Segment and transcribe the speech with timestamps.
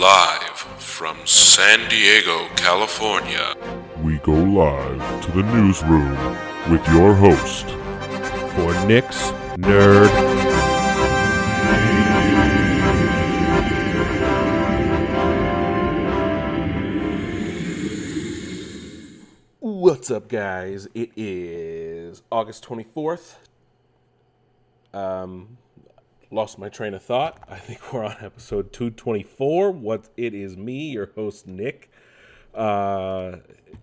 [0.00, 3.54] Live from San Diego, California.
[4.02, 6.16] We go live to the newsroom
[6.70, 7.66] with your host,
[8.54, 10.08] for Nick's Nerd.
[19.58, 20.88] What's up, guys?
[20.94, 23.34] It is August 24th.
[24.94, 25.58] Um,
[26.30, 27.42] lost my train of thought.
[27.48, 29.72] I think we're on episode 224.
[29.72, 31.90] What it is me, your host Nick.
[32.54, 33.36] Uh,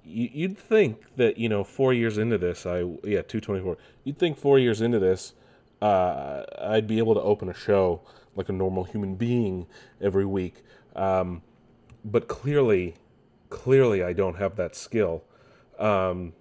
[0.03, 3.77] you, you'd think that you know four years into this, I yeah 224.
[4.03, 5.33] You'd think four years into this,
[5.81, 8.01] uh, I'd be able to open a show
[8.35, 9.67] like a normal human being
[10.01, 10.63] every week.
[10.95, 11.41] Um,
[12.03, 12.95] but clearly,
[13.49, 15.23] clearly, I don't have that skill.
[15.79, 16.33] Um,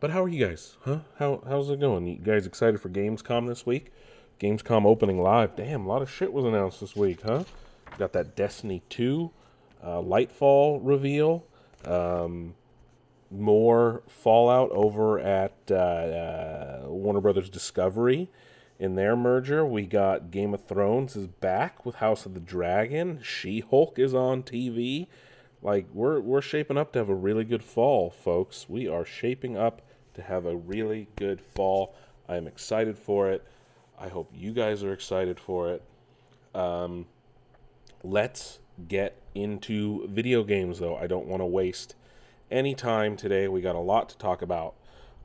[0.00, 0.76] but how are you guys?
[0.82, 1.00] Huh?
[1.18, 2.06] How how's it going?
[2.06, 3.90] You guys excited for Gamescom this week?
[4.44, 5.56] Gamescom opening live.
[5.56, 7.44] Damn, a lot of shit was announced this week, huh?
[7.96, 9.30] Got that Destiny 2
[9.82, 11.46] uh, Lightfall reveal.
[11.86, 12.54] Um,
[13.30, 18.28] more Fallout over at uh, uh, Warner Brothers Discovery
[18.78, 19.64] in their merger.
[19.64, 23.20] We got Game of Thrones is back with House of the Dragon.
[23.22, 25.06] She Hulk is on TV.
[25.62, 28.66] Like we're we're shaping up to have a really good fall, folks.
[28.68, 29.80] We are shaping up
[30.12, 31.94] to have a really good fall.
[32.28, 33.42] I am excited for it.
[33.98, 35.82] I hope you guys are excited for it.
[36.54, 37.06] Um,
[38.02, 40.96] let's get into video games, though.
[40.96, 41.94] I don't want to waste
[42.50, 43.48] any time today.
[43.48, 44.74] We got a lot to talk about.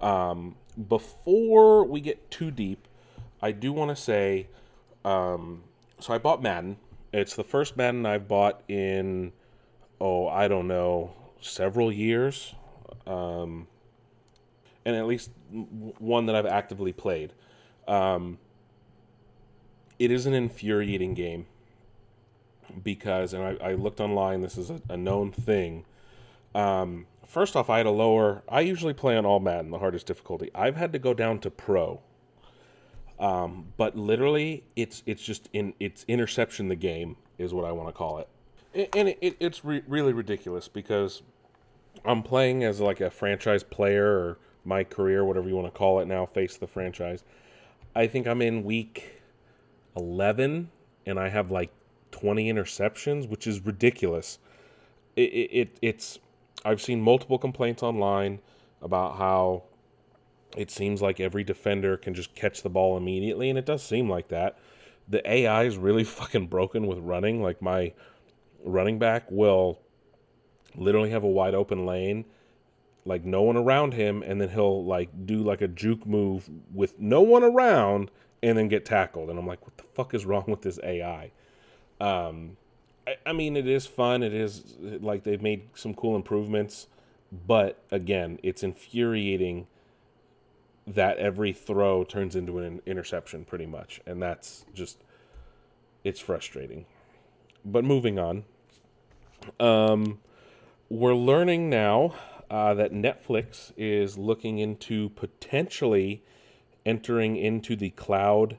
[0.02, 0.56] Um,
[0.88, 2.88] before we get too deep,
[3.42, 4.48] I do want to say
[5.06, 5.64] um,
[6.00, 6.78] so I bought Madden.
[7.12, 9.32] It's the first Madden I've bought in,
[10.00, 12.54] oh, I don't know, several years.
[13.08, 13.68] Um,
[14.86, 17.34] and at least one that I've actively played.
[17.88, 18.38] Um,
[20.00, 21.46] it is an infuriating game
[22.84, 25.86] because, and I, I looked online, this is a, a known thing.
[26.56, 30.08] Um, first off, I had a lower, I usually play on all Madden, the hardest
[30.08, 30.50] difficulty.
[30.56, 32.02] I've had to go down to pro.
[33.20, 37.90] Um, but literally, it's it's just in it's interception the game is what I want
[37.90, 38.30] to call it,
[38.96, 41.22] and it, it, it's re- really ridiculous because
[42.06, 46.00] I'm playing as like a franchise player or my career, whatever you want to call
[46.00, 47.26] it now, face the franchise.
[47.94, 49.19] I think I'm in week
[49.96, 50.70] 11
[51.06, 51.72] and I have like
[52.12, 54.40] 20 interceptions, which is ridiculous.
[55.16, 56.20] It, it, it, it's
[56.66, 58.40] I've seen multiple complaints online
[58.82, 59.64] about how
[60.58, 64.10] it seems like every defender can just catch the ball immediately, and it does seem
[64.10, 64.58] like that.
[65.08, 67.42] The AI is really fucking broken with running.
[67.42, 67.94] Like my
[68.64, 69.80] running back will
[70.76, 72.26] literally have a wide open lane,
[73.06, 77.00] like no one around him, and then he'll like do like a juke move with
[77.00, 78.12] no one around
[78.42, 79.30] and then get tackled.
[79.30, 81.32] And I'm like, what the fuck is wrong with this AI?
[82.00, 82.58] Um,
[83.08, 84.24] I, I mean, it is fun.
[84.24, 86.88] It is like they've made some cool improvements,
[87.48, 89.68] but again, it's infuriating
[90.88, 94.02] that every throw turns into an interception pretty much.
[94.06, 94.98] And that's just,
[96.04, 96.86] it's frustrating.
[97.64, 98.46] But moving on.
[99.60, 100.20] Um,
[100.90, 102.16] we're learning now
[102.50, 106.24] uh, that Netflix is looking into potentially
[106.86, 108.58] entering into the cloud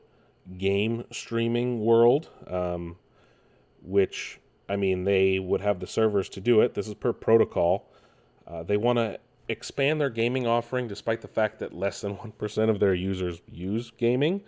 [0.58, 2.96] game streaming world, um,
[3.82, 6.74] which, I mean, they would have the servers to do it.
[6.74, 7.90] This is per protocol.
[8.46, 12.70] Uh, they want to expand their gaming offering despite the fact that less than 1%
[12.70, 14.42] of their users use gaming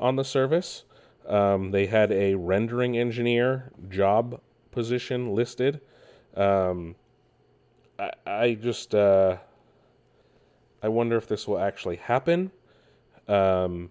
[0.00, 0.84] on the service.
[1.26, 4.40] Um, they had a rendering engineer job
[4.70, 5.80] position listed.
[6.34, 6.94] Um,
[7.98, 9.36] I, I, just uh,
[10.82, 12.50] I wonder if this will actually happen
[13.28, 13.90] um,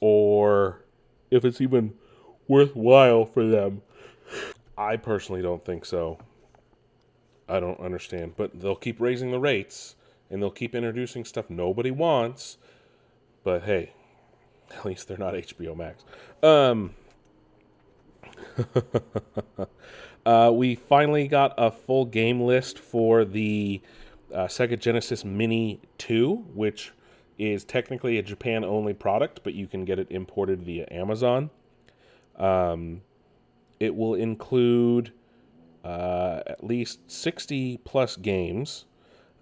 [0.00, 0.84] or
[1.30, 1.94] if it's even
[2.48, 3.82] worthwhile for them.
[4.76, 6.18] I personally don't think so.
[7.48, 9.96] I don't understand, but they'll keep raising the rates
[10.30, 12.58] and they'll keep introducing stuff nobody wants.
[13.44, 13.92] But hey,
[14.76, 16.04] at least they're not HBO Max.
[16.42, 16.94] Um,
[20.26, 23.80] uh, we finally got a full game list for the
[24.32, 26.92] uh, Sega Genesis Mini 2, which
[27.40, 31.48] is technically a Japan only product, but you can get it imported via Amazon.
[32.36, 33.00] Um,
[33.80, 35.12] it will include
[35.82, 38.84] uh, at least 60 plus games.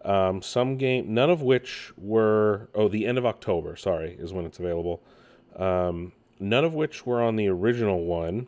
[0.05, 4.45] Um, some game, none of which were, oh, the end of October, sorry, is when
[4.45, 5.03] it's available.
[5.57, 8.47] Um, none of which were on the original one.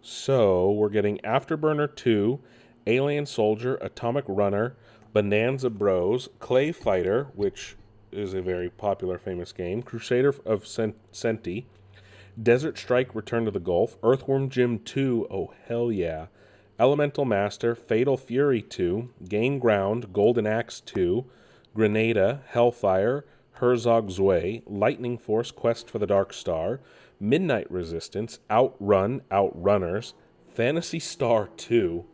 [0.00, 2.40] So we're getting Afterburner 2,
[2.86, 4.76] Alien Soldier, Atomic Runner,
[5.12, 7.76] Bonanza Bros, Clay Fighter, which
[8.12, 11.64] is a very popular, famous game, Crusader of Centy,
[12.40, 16.26] Desert Strike Return to the Gulf, Earthworm Jim 2, oh hell yeah,
[16.78, 21.26] Elemental Master, Fatal Fury 2, Gain Ground, Golden Axe 2,
[21.74, 26.80] Granada, Hellfire, Herzog Zwei, Lightning Force Quest for the Dark Star,
[27.20, 30.14] Midnight Resistance, Outrun, Outrunners,
[30.48, 32.06] Phantasy Star 2,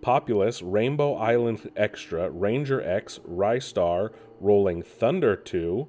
[0.00, 5.88] Populous, Rainbow Island Extra, Ranger X, Ristar, Rolling Thunder 2,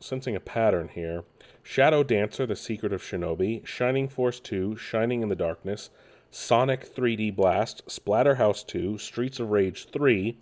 [0.00, 1.24] sensing a pattern here,
[1.62, 5.90] Shadow Dancer, The Secret of Shinobi, Shining Force 2, Shining in the Darkness,
[6.30, 10.36] Sonic 3D Blast, Splatterhouse 2, Streets of Rage 3,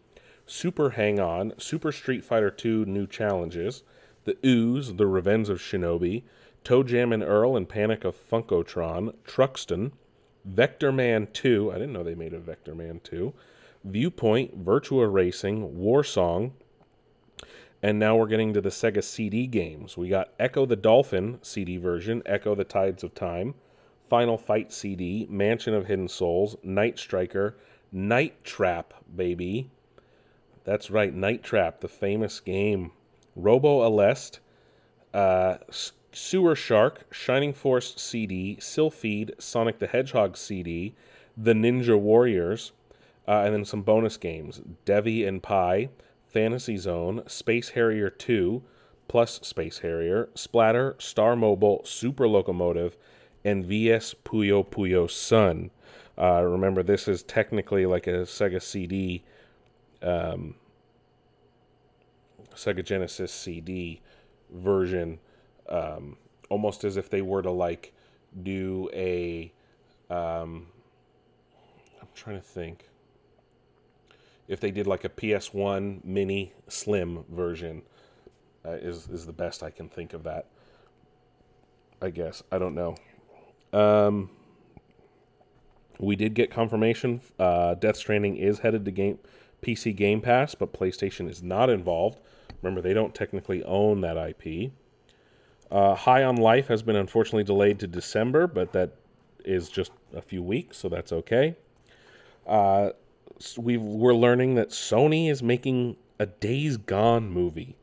[0.47, 3.83] Super Hang On, Super Street Fighter 2 New Challenges,
[4.25, 6.25] The Ooze, The Revenge of Shinobi,
[6.65, 9.93] Toe Jam and Earl and Panic of Funkotron, Truxton,
[10.49, 13.33] Vectorman 2, I didn't know they made a Vectorman 2,
[13.85, 16.53] Viewpoint, Virtua Racing, Warsong,
[17.83, 19.97] and now we're getting to the Sega CD games.
[19.97, 23.55] We got Ecco the Dolphin CD version, Ecco the Tides of Time,
[24.09, 27.57] Final Fight CD, Mansion of Hidden Souls, Night Striker,
[27.91, 29.71] Night Trap, baby.
[30.65, 32.93] That's right, Night Trap, the famous game.
[33.35, 34.39] Robo Aleste,
[35.13, 35.57] uh,
[36.13, 40.95] Sewer Shark, Shining Force CD, Silpheed, Sonic the Hedgehog CD,
[41.37, 42.73] The Ninja Warriors,
[43.27, 45.89] uh, and then some bonus games Devi and Pi,
[46.27, 48.63] Fantasy Zone, Space Harrier 2,
[49.09, 52.97] plus Space Harrier, Splatter, Star Mobile, Super Locomotive,
[53.45, 55.71] and VS Puyo Puyo Sun.
[56.19, 59.25] Uh, remember, this is technically like a Sega CD,
[60.03, 60.55] um,
[62.55, 64.01] Sega Genesis CD
[64.51, 65.19] version,
[65.73, 66.17] um,
[66.51, 67.93] almost as if they were to like
[68.43, 69.53] do a.
[70.11, 70.67] Um,
[72.01, 72.89] I'm trying to think
[74.49, 77.83] if they did like a PS1 mini slim version
[78.65, 80.47] uh, is is the best I can think of that.
[82.01, 82.97] I guess I don't know.
[83.73, 84.31] Um,
[85.99, 87.21] we did get confirmation.
[87.39, 89.19] Uh, Death Stranding is headed to game
[89.63, 92.19] PC Game Pass, but PlayStation is not involved.
[92.61, 94.73] Remember, they don't technically own that IP.
[95.73, 98.91] Uh, High on Life has been unfortunately delayed to December, but that
[99.43, 101.57] is just a few weeks, so that's okay.
[102.47, 102.91] Uh,
[103.57, 107.77] we we're learning that Sony is making a Days Gone movie.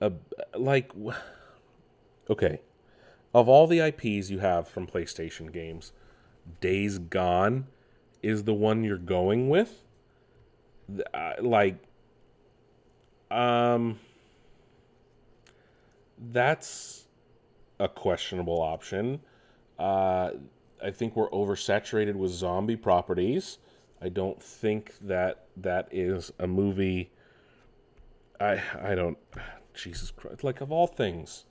[0.00, 0.12] A,
[0.54, 0.90] like,
[2.30, 2.60] okay,
[3.34, 5.92] of all the IPs you have from PlayStation games,
[6.62, 7.66] Days Gone
[8.22, 9.84] is the one you're going with.
[11.12, 11.76] Uh, like,
[13.30, 13.98] um,
[16.18, 17.06] that's
[17.78, 19.20] a questionable option.
[19.78, 20.30] Uh,
[20.82, 23.58] I think we're oversaturated with zombie properties.
[24.00, 27.10] I don't think that that is a movie.
[28.40, 29.18] I I don't.
[29.74, 30.44] Jesus Christ!
[30.44, 31.44] Like of all things,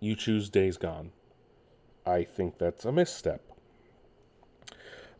[0.00, 1.12] you choose Days Gone.
[2.06, 3.42] I think that's a misstep.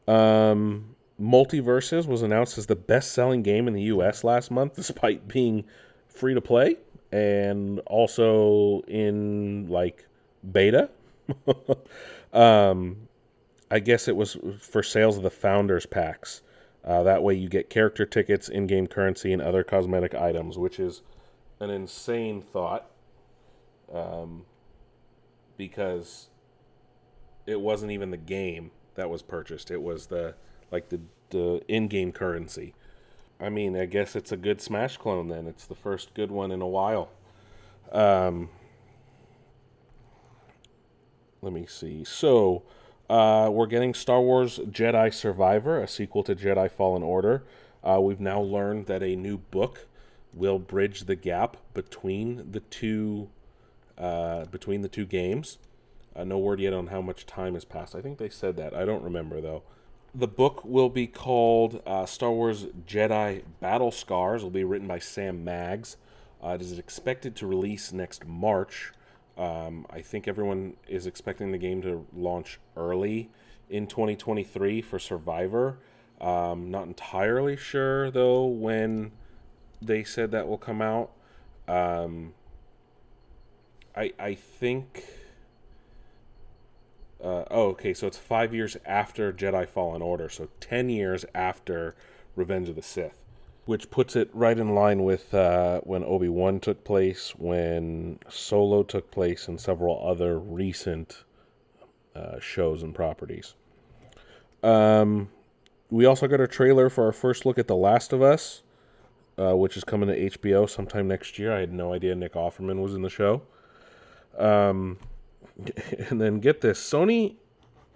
[0.06, 4.25] Um, MultiVersus was announced as the best-selling game in the U.S.
[4.25, 5.64] last month, despite being
[6.06, 6.76] free to play
[7.13, 10.07] and also in like
[10.53, 10.91] beta.
[12.33, 13.09] um,
[13.71, 16.43] I guess it was for sales of the founders packs.
[16.85, 21.03] Uh, that way, you get character tickets, in-game currency, and other cosmetic items, which is
[21.61, 22.91] an insane thought.
[23.93, 24.45] Um,
[25.57, 26.29] because
[27.47, 30.35] it wasn't even the game that was purchased; it was the
[30.71, 31.00] like the
[31.31, 32.75] the in-game currency.
[33.40, 35.28] I mean, I guess it's a good Smash clone.
[35.28, 37.11] Then it's the first good one in a while.
[37.92, 38.50] Um,
[41.40, 42.04] let me see.
[42.04, 42.64] So
[43.09, 47.45] uh, we're getting Star Wars Jedi Survivor, a sequel to Jedi Fallen Order.
[47.83, 49.87] Uh, we've now learned that a new book
[50.35, 53.30] will bridge the gap between the two
[53.97, 55.59] uh, between the two games.
[56.14, 57.95] Uh, no word yet on how much time has passed.
[57.95, 58.75] I think they said that.
[58.75, 59.62] I don't remember though.
[60.15, 64.43] The book will be called uh, Star Wars Jedi Battle Scars.
[64.43, 65.97] It will be written by Sam Maggs.
[66.43, 68.93] Uh, it is expected to release next March.
[69.37, 73.31] Um, I think everyone is expecting the game to launch early
[73.69, 75.79] in 2023 for Survivor.
[76.21, 79.12] Um, not entirely sure though when
[79.81, 81.12] they said that will come out.
[81.69, 82.33] Um,
[83.95, 85.05] I I think.
[87.23, 87.95] Uh, oh, okay.
[87.95, 91.95] So it's five years after Jedi Fallen Order, so ten years after
[92.37, 93.25] Revenge of the Sith
[93.69, 98.83] which puts it right in line with uh, when Obi Wan took place, when Solo
[98.83, 101.25] took place, and several other recent
[102.17, 103.57] uh, shows and properties.
[104.63, 105.29] Um,
[105.91, 108.63] we also got a trailer for our first look at The Last of Us,
[109.39, 111.55] uh, which is coming to HBO sometime next year.
[111.55, 113.43] I had no idea Nick Offerman was in the show.
[114.39, 114.97] Um,
[116.11, 117.37] and then get this Sony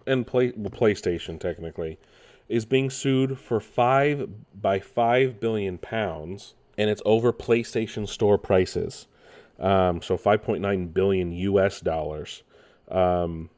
[0.06, 1.98] and play, well, PlayStation technically
[2.48, 4.28] is being sued for five
[4.60, 9.06] by five billion pounds, and it's over PlayStation Store prices.
[9.58, 12.42] Um, so 5.9 billion US dollars.
[12.90, 13.50] Um,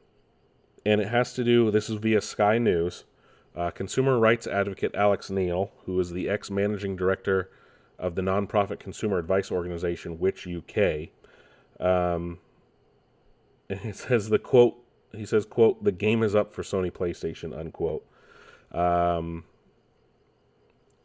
[0.85, 1.71] and it has to do.
[1.71, 3.05] This is via Sky News.
[3.55, 7.49] Uh, consumer rights advocate Alex Neill, who is the ex managing director
[7.97, 11.09] of the nonprofit consumer advice organization Which UK,
[11.79, 12.39] um,
[13.69, 14.75] it says the quote.
[15.13, 18.05] He says, "quote The game is up for Sony PlayStation." Unquote.
[18.71, 19.45] Um,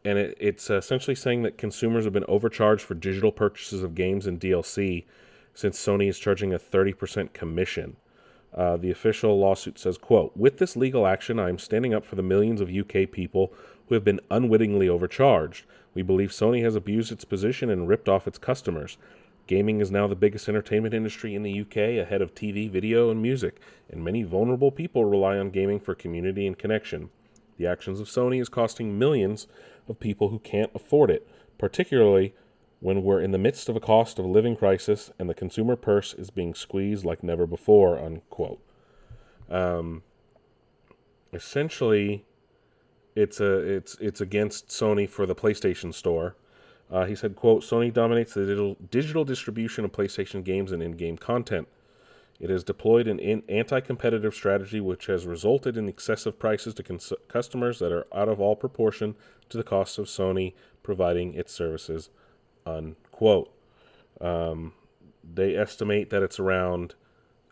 [0.05, 4.27] and it, it's essentially saying that consumers have been overcharged for digital purchases of games
[4.27, 5.05] and DLC
[5.55, 7.97] since Sony is charging a 30% commission.
[8.53, 12.17] Uh, the official lawsuit says, quote, With this legal action, I am standing up for
[12.17, 13.53] the millions of UK people
[13.89, 15.67] who have been unwittingly overcharged.
[15.95, 18.97] We believe Sony has abused its position and ripped off its customers.
[19.51, 23.21] Gaming is now the biggest entertainment industry in the UK, ahead of TV, video, and
[23.21, 23.57] music,
[23.91, 27.11] and many vulnerable people rely on gaming for community and connection.
[27.57, 29.49] The actions of Sony is costing millions
[29.89, 31.27] of people who can't afford it,
[31.59, 32.33] particularly
[32.79, 36.15] when we're in the midst of a cost of living crisis and the consumer purse
[36.15, 38.61] is being squeezed like never before, unquote.
[39.51, 40.05] Um,
[41.33, 42.25] essentially,
[43.17, 46.37] it's a it's it's against Sony for the PlayStation Store.
[46.91, 51.17] Uh, he said, "quote Sony dominates the digital digital distribution of PlayStation games and in-game
[51.17, 51.69] content.
[52.41, 57.13] It has deployed an in- anti-competitive strategy which has resulted in excessive prices to cons-
[57.29, 59.15] customers that are out of all proportion
[59.51, 62.11] to the cost of Sony providing its services."
[62.67, 63.53] unquote.
[64.21, 64.73] Um,
[65.23, 66.95] they estimate that it's around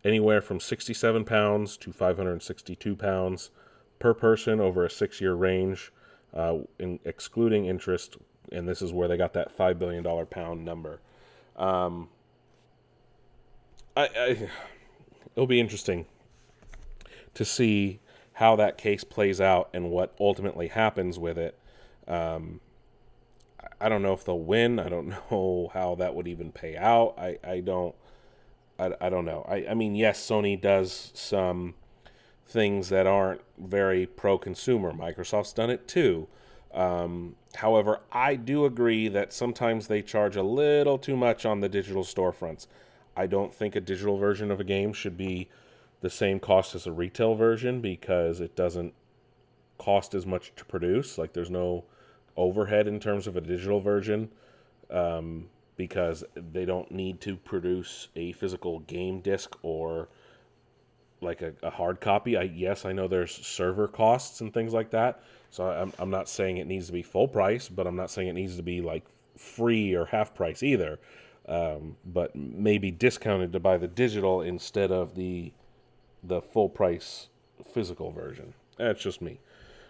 [0.04, 3.50] anywhere from 67 pounds to 562 pounds
[3.98, 5.92] per person over a six year range,
[6.34, 8.16] uh, in, excluding interest.
[8.50, 11.00] And this is where they got that $5 billion pound number.
[11.56, 12.08] Um,
[13.96, 14.50] I, I,
[15.34, 16.06] it'll be interesting
[17.34, 18.00] to see
[18.34, 21.58] how that case plays out and what ultimately happens with it.
[22.06, 22.60] Um,
[23.80, 24.78] I don't know if they'll win.
[24.78, 27.14] I don't know how that would even pay out.
[27.18, 27.94] I, I don't
[28.78, 29.44] I, I don't know.
[29.48, 31.74] I, I mean, yes, Sony does some
[32.46, 34.92] things that aren't very pro consumer.
[34.92, 36.28] Microsoft's done it too.
[36.72, 41.68] Um, however, I do agree that sometimes they charge a little too much on the
[41.68, 42.66] digital storefronts.
[43.16, 45.48] I don't think a digital version of a game should be
[46.00, 48.94] the same cost as a retail version because it doesn't
[49.78, 51.18] cost as much to produce.
[51.18, 51.84] Like, there's no
[52.36, 54.30] overhead in terms of a digital version
[54.90, 60.08] um, because they don't need to produce a physical game disc or
[61.20, 62.36] like a, a, hard copy.
[62.36, 65.20] I yes, I know there's server costs and things like that.
[65.50, 68.28] So I'm I'm not saying it needs to be full price, but I'm not saying
[68.28, 69.04] it needs to be like
[69.36, 70.98] free or half price either.
[71.48, 75.52] Um, but maybe discounted to buy the digital instead of the
[76.22, 77.28] the full price
[77.72, 78.54] physical version.
[78.76, 79.40] That's just me.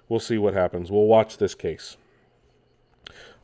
[0.08, 0.90] We'll see what happens.
[0.90, 1.96] We'll watch this case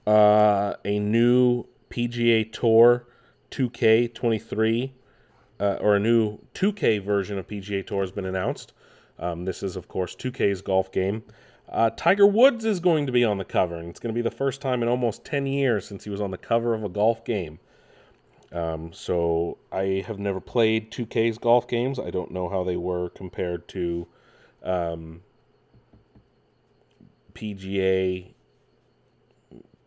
[0.06, 3.06] uh, a new PGA Tour
[3.50, 4.90] 2K23
[5.60, 8.72] uh, or a new 2K version of PGA Tour has been announced.
[9.18, 11.22] Um, this is, of course, 2K's golf game.
[11.74, 14.22] Uh, Tiger Woods is going to be on the cover, and it's going to be
[14.22, 16.88] the first time in almost 10 years since he was on the cover of a
[16.88, 17.58] golf game.
[18.52, 21.98] Um, so I have never played 2K's golf games.
[21.98, 24.06] I don't know how they were compared to
[24.62, 25.22] um,
[27.34, 28.34] PGA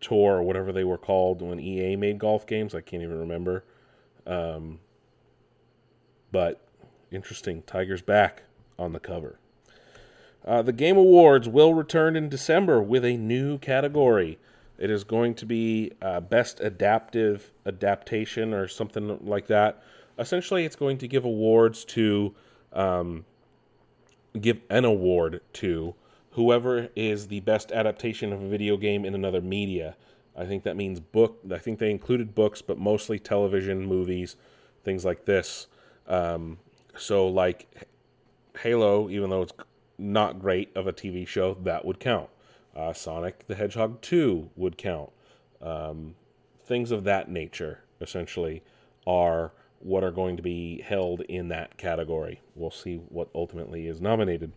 [0.01, 2.75] Tour or whatever they were called when EA made golf games.
[2.75, 3.63] I can't even remember.
[4.25, 4.79] Um,
[6.34, 6.67] but
[7.12, 7.62] interesting.
[7.62, 8.44] Tiger's back
[8.77, 9.39] on the cover.
[10.46, 14.39] Uh, the Game Awards will return in December with a new category.
[14.77, 19.84] It is going to be uh, Best Adaptive Adaptation or something like that.
[20.20, 22.34] Essentially, it's going to give awards to,
[22.74, 23.25] um,
[24.39, 25.96] give an award to
[26.38, 29.96] whoever is the best adaptation of a video game in another media.
[30.38, 31.39] I think that means book.
[31.51, 34.36] I think they included books, but mostly television, movies,
[34.84, 35.65] things like this.
[36.08, 36.60] Um,
[36.96, 37.88] so, like
[38.60, 39.53] Halo, even though it's
[39.97, 42.29] not great of a TV show, that would count.
[42.75, 45.09] Uh, Sonic the Hedgehog 2 would count.
[45.61, 46.15] Um,
[46.63, 48.63] things of that nature, essentially,
[49.05, 52.41] are what are going to be held in that category.
[52.55, 54.51] We'll see what ultimately is nominated.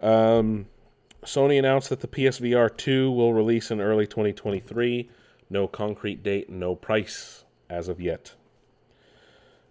[0.00, 0.66] Um,
[1.24, 5.10] Sony announced that the PSVR 2 will release in early 2023.
[5.50, 8.34] No concrete date, no price as of yet.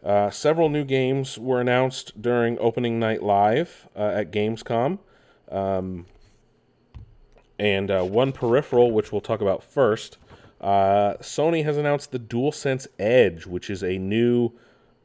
[0.04, 5.00] Uh, several new games were announced during opening night live uh, at Gamescom.
[5.52, 6.06] Um,
[7.60, 10.18] and uh, one peripheral, which we'll talk about first.
[10.62, 14.52] Uh, Sony has announced the DualSense Edge, which is a new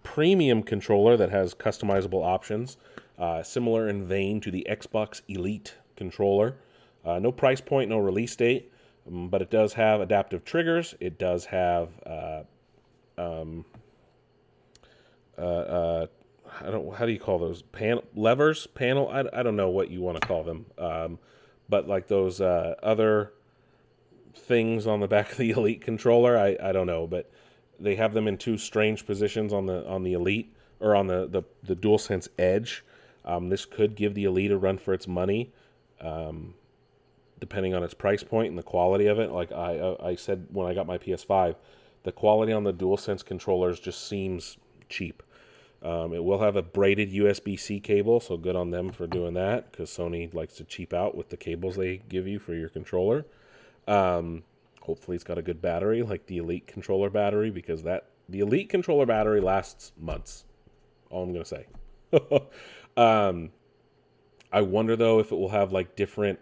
[0.02, 2.76] premium controller that has customizable options,
[3.18, 6.56] uh, similar in vein to the Xbox Elite controller.
[7.04, 8.70] Uh, no price point, no release date,
[9.08, 10.94] um, but it does have adaptive triggers.
[11.00, 11.88] It does have
[13.18, 13.64] um,
[15.38, 16.06] uh, uh,
[16.60, 17.62] I don't how do you call those?
[17.62, 18.66] Panel levers?
[18.66, 19.08] Panel?
[19.08, 21.18] I, I don't know what you want to call them um,
[21.68, 23.32] but like those uh, other
[24.34, 27.30] things on the back of the elite controller I, I don't know but
[27.80, 31.26] they have them in two strange positions on the on the elite or on the
[31.26, 32.84] the, the DualSense Edge.
[33.24, 35.52] Um, this could give the elite a run for its money
[36.00, 36.54] um,
[37.40, 39.30] depending on its price point and the quality of it.
[39.30, 41.56] Like I uh, I said when I got my PS5
[42.04, 44.56] the quality on the DualSense controllers just seems
[44.92, 45.22] cheap
[45.82, 49.34] um, it will have a braided USB C cable, so good on them for doing
[49.34, 52.68] that because Sony likes to cheap out with the cables they give you for your
[52.68, 53.26] controller.
[53.88, 54.44] Um,
[54.82, 58.68] hopefully, it's got a good battery like the Elite controller battery because that the Elite
[58.68, 60.44] controller battery lasts months.
[61.10, 61.66] All I'm gonna say.
[62.96, 63.50] um,
[64.52, 66.38] I wonder though if it will have like different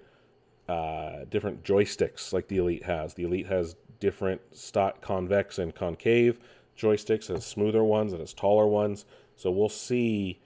[0.68, 3.14] uh, different joysticks like the Elite has.
[3.14, 6.38] The Elite has different stock convex and concave
[6.80, 9.04] joysticks, has smoother ones and has taller ones.
[9.36, 10.40] So we'll see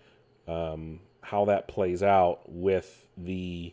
[0.47, 3.73] um, how that plays out with the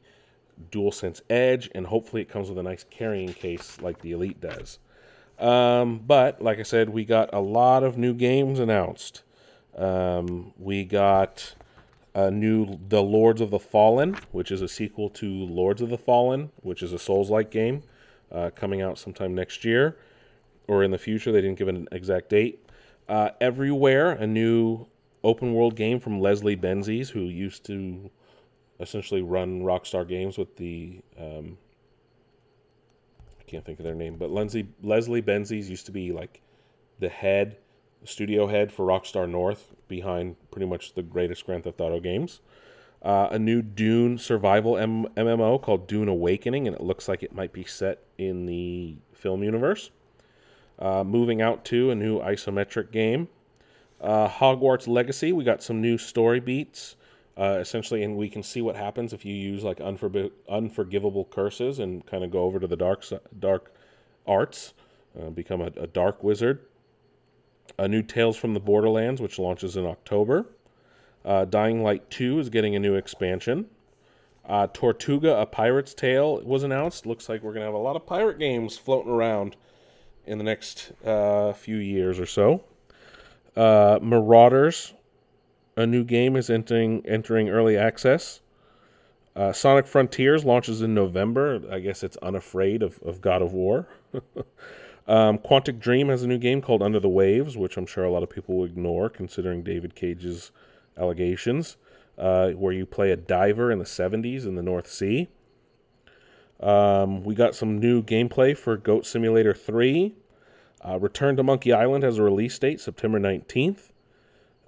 [0.72, 4.80] DualSense Edge, and hopefully it comes with a nice carrying case like the Elite does.
[5.39, 9.24] Um, but like I said, we got a lot of new games announced.
[9.75, 11.56] Um, we got
[12.13, 15.98] a new The Lords of the Fallen, which is a sequel to Lords of the
[15.98, 17.84] Fallen, which is a Souls-like game
[18.32, 19.98] uh, coming out sometime next year
[20.72, 21.34] or in the future.
[21.34, 22.66] They didn't give an exact date.
[23.10, 24.88] Uh, Everywhere, a new
[25.22, 28.10] open world game from Leslie Benzies, who used to
[28.80, 31.58] essentially run Rockstar Games with the um,
[33.40, 36.42] I can't think of their name, but Leslie Leslie Benzies used to be like
[37.00, 37.58] the head
[38.06, 42.40] studio head for Rockstar North, behind pretty much the greatest Grand Theft Auto games.
[43.01, 47.36] Uh, a new Dune survival M- MMO called Dune Awakening, and it looks like it
[47.36, 49.92] might be set in the film universe.
[50.81, 53.27] Uh, moving out to a new isometric game
[54.01, 56.96] uh, Hogwarts Legacy, we got some new story beats,
[57.37, 62.05] uh, essentially, and we can see what happens if you use like unforgivable curses and
[62.07, 63.05] kind of go over to the dark
[63.39, 63.74] dark
[64.25, 64.74] arts,
[65.20, 66.65] uh, become a, a, dark wizard.
[67.77, 70.48] A new Tales from the Borderlands, which launches in October.
[71.24, 73.67] Uh, Dying Light 2 is getting a new expansion.
[74.46, 77.05] Uh, Tortuga, A Pirate's Tale was announced.
[77.05, 79.55] Looks like we're going to have a lot of pirate games floating around
[80.25, 82.64] in the next uh, few years or so.
[83.55, 84.94] Uh, Marauders,
[85.75, 88.42] a new game, is entering entering early access.
[89.36, 91.62] Uh, Sonic Frontiers launches in November.
[91.72, 93.88] I guess it's unafraid of, of God of War.
[95.07, 98.12] um, Quantic Dream has a new game called Under the Waves, which I'm sure a
[98.12, 100.51] lot of people will ignore considering David Cage's
[100.98, 101.77] allegations,
[102.18, 105.29] uh, where you play a diver in the 70s in the North Sea.
[106.61, 110.13] Um, we got some new gameplay for Goat Simulator 3.
[110.87, 113.91] Uh, Return to Monkey Island has a release date, September 19th.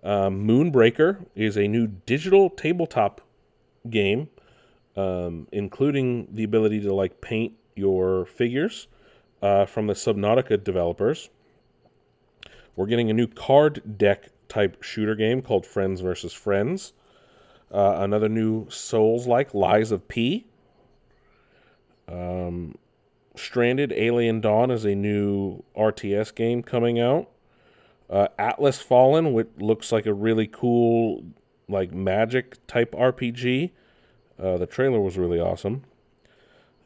[0.03, 3.21] Um, Moonbreaker is a new digital tabletop
[3.89, 4.29] game,
[4.95, 8.87] um, including the ability to like paint your figures
[9.41, 11.29] uh, from the Subnautica developers.
[12.75, 16.93] We're getting a new card deck type shooter game called Friends versus Friends.
[17.71, 20.45] Uh, another new Souls like Lies of P.
[22.07, 22.75] Um,
[23.35, 27.29] Stranded Alien Dawn is a new RTS game coming out.
[28.09, 31.23] Uh, Atlas Fallen, which looks like a really cool,
[31.67, 33.71] like magic type RPG.
[34.41, 35.83] Uh, the trailer was really awesome.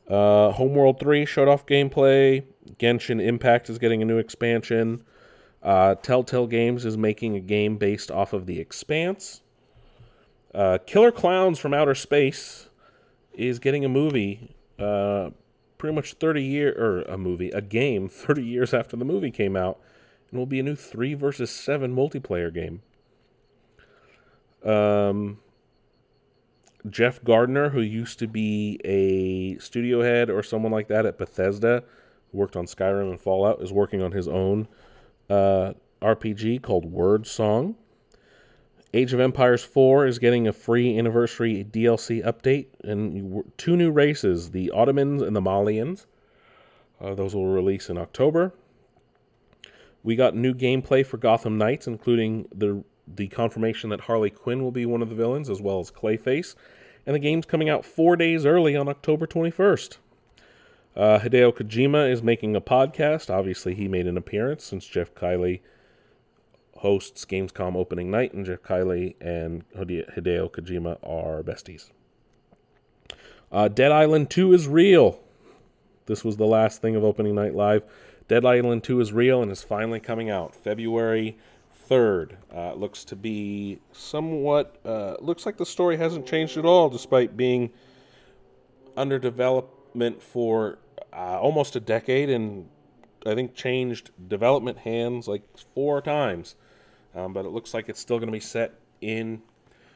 [0.07, 2.43] Uh, Homeworld 3 showed off gameplay.
[2.79, 5.03] Genshin Impact is getting a new expansion.
[5.61, 9.41] Uh, Telltale Games is making a game based off of The Expanse.
[10.53, 12.69] Uh, Killer Clowns from Outer Space
[13.33, 15.31] is getting a movie uh,
[15.77, 19.55] pretty much 30 year or a movie, a game 30 years after the movie came
[19.55, 19.79] out,
[20.29, 22.81] and will be a new 3 versus 7 multiplayer game.
[24.63, 25.39] Um
[26.89, 31.83] Jeff Gardiner, who used to be a studio head or someone like that at Bethesda,
[32.31, 34.67] worked on Skyrim and Fallout, is working on his own
[35.29, 37.75] uh, RPG called Wyrdsong.
[38.97, 44.49] Age of Empires 4 is getting a free anniversary DLC update and two new races,
[44.49, 46.07] the Ottomans and the Malians.
[46.99, 48.55] Uh, those will release in October.
[50.01, 54.71] We got new gameplay for Gotham Knights, including the the confirmation that Harley Quinn will
[54.71, 56.55] be one of the villains, as well as Clayface.
[57.05, 59.97] And the game's coming out four days early on October 21st.
[60.95, 63.29] Uh, Hideo Kojima is making a podcast.
[63.29, 65.61] Obviously, he made an appearance since Geoff Keighley
[66.77, 71.89] hosts Gamescom opening night, and Geoff Keighley and Hide- Hideo Kojima are besties.
[73.51, 75.19] Uh, Dead Island 2 is real.
[76.05, 77.83] This was the last thing of opening night live.
[78.27, 81.37] Dead Island 2 is real and is finally coming out February
[81.89, 82.33] 3rd.
[82.53, 84.77] Uh, looks to be somewhat.
[84.85, 87.71] Uh, looks like the story hasn't changed at all, despite being
[88.97, 90.79] under development for
[91.13, 92.67] uh, almost a decade and
[93.25, 96.55] I think changed development hands like four times.
[97.17, 99.41] Um, but it looks like it's still going to be set in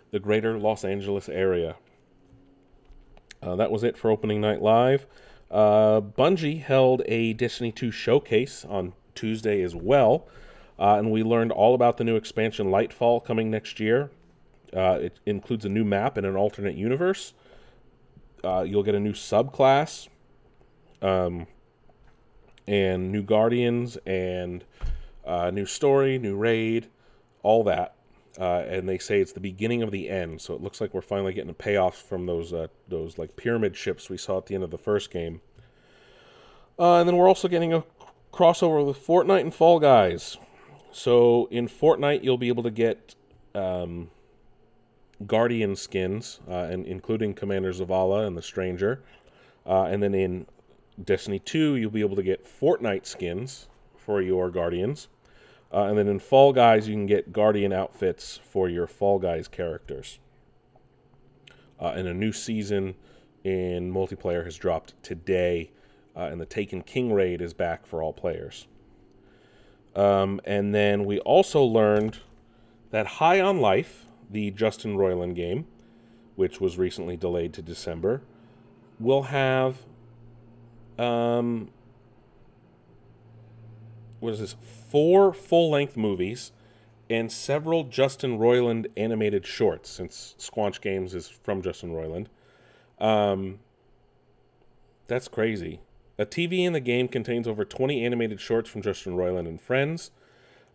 [0.10, 1.76] the greater Los Angeles area.
[3.44, 5.06] Uh, that was it for opening night live.
[5.52, 10.28] Uh, Bungie held a Destiny 2 showcase on Tuesday as well,
[10.80, 14.10] uh, and we learned all about the new expansion Lightfall coming next year.
[14.76, 17.34] Uh, it includes a new map and an alternate universe.
[18.44, 20.08] Uh, you'll get a new subclass,
[21.04, 21.46] um,
[22.68, 24.64] and new guardians, and
[25.26, 26.88] uh, new story, new raid,
[27.44, 27.96] all that.
[28.40, 30.40] Uh, and they say it's the beginning of the end.
[30.40, 33.76] So it looks like we're finally getting a payoff from those uh, those like pyramid
[33.76, 35.42] ships we saw at the end of the first game.
[36.80, 37.84] Uh, and then we're also getting a
[38.32, 40.38] crossover with Fortnite and Fall Guys.
[40.92, 43.16] So in Fortnite, you'll be able to get
[43.54, 44.10] um,
[45.28, 49.04] Guardian skins, uh, and including Commander Zavala and the Stranger.
[49.66, 50.48] Uh, and then in
[51.04, 55.08] Destiny 2, you'll be able to get Fortnite skins for your Guardians.
[55.74, 59.48] Uh, and then in Fall Guys, you can get Guardian outfits for your Fall Guys
[59.48, 60.20] characters.
[61.80, 62.96] Uh, and a new season
[63.44, 65.72] in multiplayer has dropped today,
[66.16, 68.68] uh, and the Taken King raid is back for all players.
[69.96, 72.20] Um, and then we also learned
[72.92, 75.68] that High on Life, the Justin Roiland game,
[76.36, 78.22] which was recently delayed to December,
[79.00, 79.78] will have
[80.98, 81.70] um,
[84.20, 84.56] what is this?
[84.92, 86.52] Four full length movies
[87.10, 92.28] and several Justin Roiland animated shorts, since Squanch Games is from Justin Roiland.
[93.00, 93.60] Um,
[95.08, 95.80] that's crazy.
[96.20, 100.12] A TV in the game contains over 20 animated shorts from Justin Roiland and friends,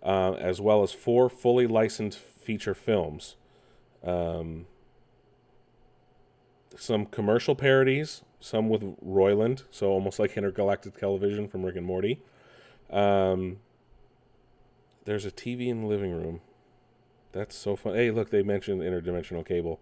[0.02, 3.36] uh, as well as four fully licensed feature films.
[4.02, 4.64] Um,
[6.74, 12.22] some commercial parodies, some with Roiland, so almost like intergalactic television from Rick and Morty.
[12.88, 13.58] Um,
[15.06, 16.40] there's a TV in the living room.
[17.32, 17.94] That's so fun.
[17.94, 19.80] Hey, look, they mentioned interdimensional cable.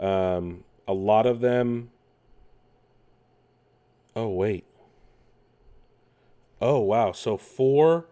[0.00, 1.90] Um, a lot of them.
[4.16, 4.64] Oh wait.
[6.60, 7.12] Oh wow!
[7.12, 8.06] So four,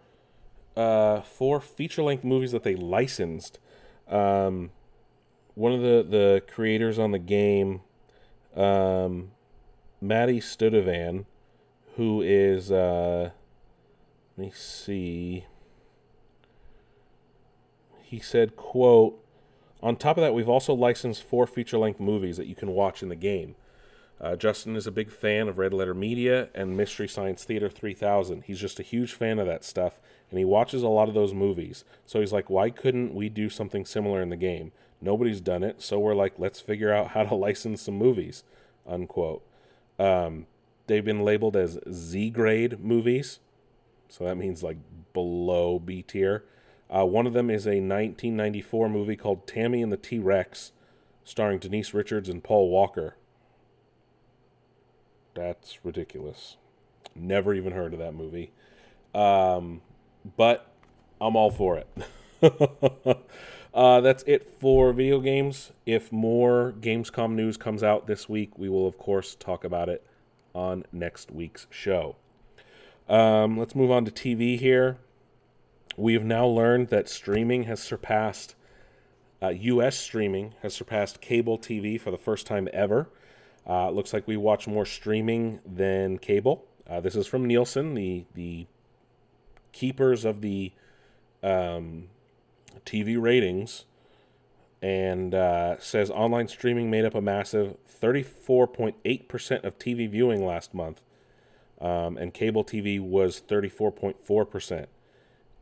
[0.77, 3.59] uh, four feature-length movies that they licensed.
[4.07, 4.71] Um,
[5.55, 7.81] one of the the creators on the game,
[8.55, 9.31] um,
[10.03, 11.25] Maddie Studevan,
[11.97, 13.31] who is uh,
[14.37, 15.47] let me see.
[18.15, 19.21] He said, "quote
[19.83, 23.09] On top of that, we've also licensed four feature-length movies that you can watch in
[23.09, 23.57] the game."
[24.21, 28.45] Uh, Justin is a big fan of Red Letter Media and Mystery Science Theater 3000.
[28.45, 29.99] He's just a huge fan of that stuff,
[30.31, 31.85] and he watches a lot of those movies.
[32.07, 34.71] So he's like, why couldn't we do something similar in the game?
[35.01, 38.45] Nobody's done it, so we're like, let's figure out how to license some movies,
[38.87, 39.43] unquote.
[39.99, 40.47] Um,
[40.87, 43.41] they've been labeled as Z grade movies,
[44.09, 44.77] so that means like
[45.13, 46.45] below B tier.
[46.91, 50.73] Uh, one of them is a 1994 movie called Tammy and the T Rex,
[51.25, 53.17] starring Denise Richards and Paul Walker.
[55.35, 56.57] That's ridiculous.
[57.15, 58.53] Never even heard of that movie.
[59.15, 59.83] Um,
[60.37, 60.73] but
[61.21, 61.89] I'm all for it.
[63.75, 65.73] uh, that's it for video games.
[65.87, 70.07] If more Gamescom news comes out this week, we will, of course, talk about it
[70.55, 72.17] on next week's show.
[73.09, 74.99] Um, let's move on to TV here.
[75.97, 78.57] We have now learned that streaming has surpassed,
[79.41, 83.09] uh, US streaming has surpassed cable TV for the first time ever.
[83.67, 86.67] Uh, looks like we watch more streaming than cable.
[86.89, 88.67] Uh, this is from Nielsen, the the
[89.73, 90.73] keepers of the
[91.43, 92.09] um,
[92.85, 93.87] TV ratings,
[94.83, 101.01] and uh, says online streaming made up a massive 34.8% of TV viewing last month,
[101.81, 104.87] um, and cable TV was 34.4%.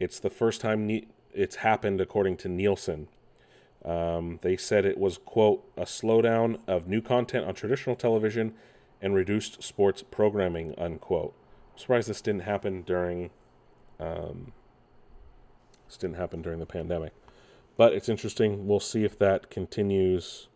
[0.02, 0.90] It's the first time
[1.32, 3.06] it's happened according to Nielsen.
[3.84, 8.54] Um, they said it was, quote, a slowdown of new content on traditional television
[9.00, 11.36] and reduced sports programming, unquote.
[11.72, 13.30] I'm surprised this didn't happen during
[14.00, 14.52] um,
[15.86, 17.12] this didn't happen during the pandemic.
[17.76, 18.66] But it's interesting.
[18.66, 20.48] We'll see if that continues.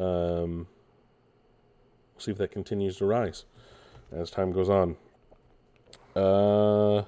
[0.00, 0.66] Um,
[2.12, 3.44] we'll see if that continues to rise
[4.10, 4.96] as time goes on.
[6.16, 7.04] Uh,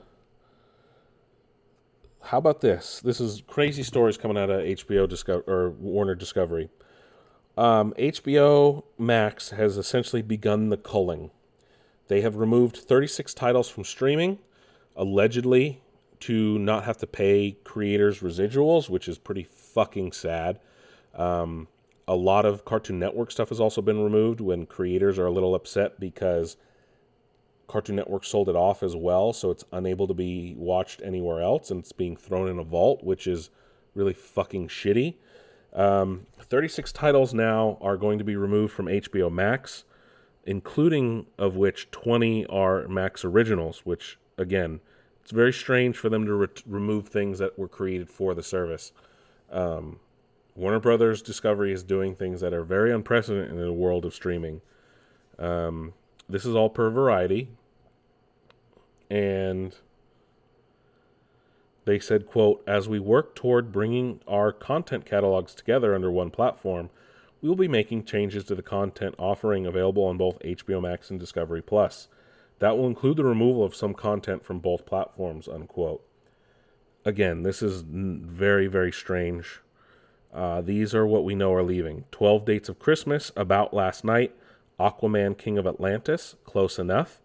[2.23, 3.01] how about this?
[3.01, 6.69] This is crazy stories coming out of HBO Discover or Warner Discovery.
[7.57, 11.31] Um, HBO Max has essentially begun the culling.
[12.09, 14.39] They have removed 36 titles from streaming,
[14.97, 15.83] allegedly
[16.21, 20.61] to not have to pay creators residuals, which is pretty fucking sad.
[21.15, 21.69] Um,
[22.07, 25.55] a lot of Cartoon Network stuff has also been removed when creators are a little
[25.55, 26.57] upset because
[27.71, 31.71] Cartoon Network sold it off as well, so it's unable to be watched anywhere else,
[31.71, 33.51] and it's being thrown in a vault, which is
[33.95, 35.15] really fucking shitty.
[35.73, 39.85] Um, 36 titles now are going to be removed from HBO Max,
[40.45, 44.81] including of which 20 are Max originals, which, again,
[45.23, 48.91] it's very strange for them to re- remove things that were created for the service.
[49.53, 50.01] Um,
[50.57, 54.61] Warner Brothers Discovery is doing things that are very unprecedented in the world of streaming.
[55.39, 55.93] Um,
[56.29, 57.49] this is all per variety
[59.11, 59.75] and
[61.85, 66.89] they said quote as we work toward bringing our content catalogs together under one platform
[67.41, 71.19] we will be making changes to the content offering available on both hbo max and
[71.19, 72.09] discovery plus.
[72.59, 76.07] That will include the removal of some content from both platforms unquote.
[77.05, 79.61] Again this is very very strange.
[80.33, 82.05] Uh, these are what we know are leaving.
[82.13, 84.35] 12 dates of christmas about last night
[84.79, 87.21] aquaman king of atlantis close enough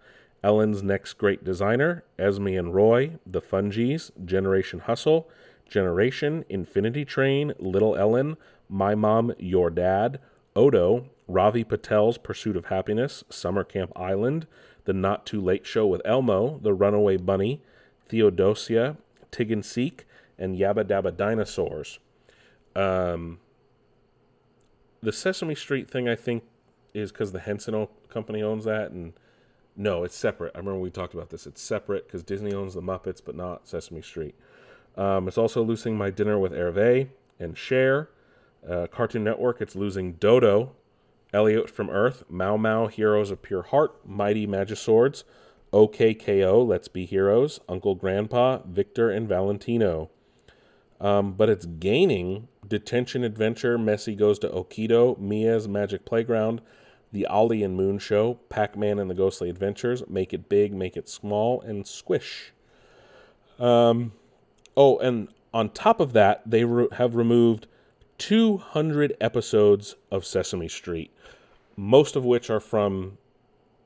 [0.45, 5.27] Ellen's Next Great Designer, Esme and Roy, The Fungies, Generation Hustle,
[5.67, 8.37] Generation, Infinity Train, Little Ellen,
[8.69, 10.19] My Mom, Your Dad,
[10.55, 14.45] Odo, Ravi Patel's Pursuit of Happiness, Summer Camp Island,
[14.83, 17.63] The Not Too Late Show with Elmo, The Runaway Bunny,
[18.07, 18.97] Theodosia,
[19.31, 20.05] Tig and Seek,
[20.37, 21.97] and Yabba Dabba Dinosaurs.
[22.75, 23.39] Um,
[25.01, 26.43] the Sesame Street thing, I think,
[26.93, 29.13] is because the Henson Company owns that, and
[29.75, 30.53] no, it's separate.
[30.55, 31.45] I remember we talked about this.
[31.45, 34.35] It's separate because Disney owns the Muppets, but not Sesame Street.
[34.97, 37.09] Um, it's also losing My Dinner with Hervé
[37.39, 38.09] and Cher.
[38.67, 40.71] Uh, Cartoon Network, it's losing Dodo,
[41.31, 45.23] Elliot from Earth, Mao Mao, Heroes of Pure Heart, Mighty Magiswords,
[45.71, 50.09] OKKO, Let's Be Heroes, Uncle Grandpa, Victor, and Valentino.
[50.99, 56.61] Um, but it's gaining Detention Adventure, Messy Goes to Okido, Mia's Magic Playground,
[57.11, 60.97] the Ollie and Moon Show, Pac Man and the Ghostly Adventures, Make It Big, Make
[60.97, 62.51] It Small, and Squish.
[63.59, 64.11] Um,
[64.75, 67.67] oh, and on top of that, they re- have removed
[68.17, 71.11] 200 episodes of Sesame Street,
[71.75, 73.17] most of which are from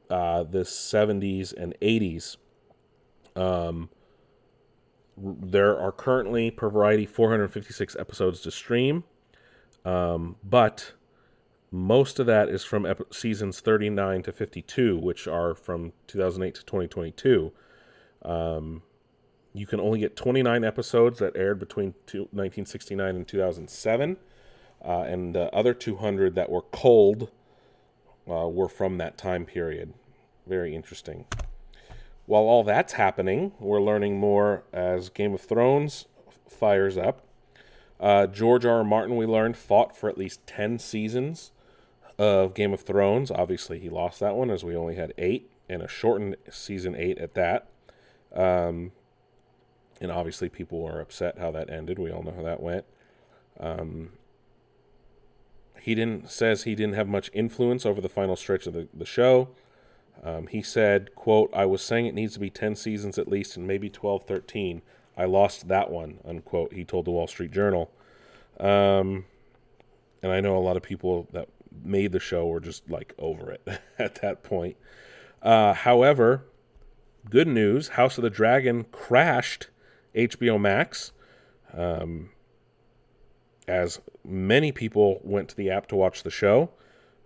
[0.10, 2.38] uh, the 70s and 80s.
[3.36, 3.90] Um,
[5.18, 9.04] there are currently, per variety, 456 episodes to stream.
[9.86, 10.94] Um, but
[11.72, 16.66] most of that is from ep- seasons 39 to 52, which are from 2008 to
[16.66, 17.52] 2022.
[18.24, 18.82] Um,
[19.54, 24.18] you can only get 29 episodes that aired between two, 1969 and 2007,
[24.84, 27.30] uh, and the other 200 that were cold
[28.28, 29.94] uh, were from that time period.
[30.48, 31.26] Very interesting.
[32.26, 36.06] While all that's happening, we're learning more as Game of Thrones
[36.48, 37.26] fires up.
[38.00, 38.78] Uh, George R.
[38.78, 38.84] R.
[38.84, 41.52] Martin, we learned, fought for at least 10 seasons
[42.20, 43.32] of Game of Thrones.
[43.32, 47.18] Obviously, he lost that one as we only had eight and a shortened season eight
[47.18, 47.70] at that.
[48.36, 48.92] Um,
[50.02, 51.98] and obviously, people were upset how that ended.
[51.98, 52.86] We all know how that went.
[53.60, 54.12] Um,
[55.82, 59.06] he didn't says he didn't have much influence over the final stretch of the, the
[59.06, 59.50] show.
[60.22, 63.56] Um, he said, quote, I was saying it needs to be 10 seasons at least
[63.56, 64.82] and maybe 12, 13.
[65.18, 67.90] I lost that one, unquote, he told the Wall Street Journal.
[68.60, 69.24] Um,
[70.22, 71.48] and I know a lot of people that
[71.84, 73.68] made the show were just like over it
[74.00, 74.78] at that point.
[75.42, 76.46] Uh, however,
[77.30, 79.68] good news House of the Dragon crashed
[80.16, 81.12] HBO Max.
[81.74, 82.32] Um,
[83.68, 86.72] as many people went to the app to watch the show,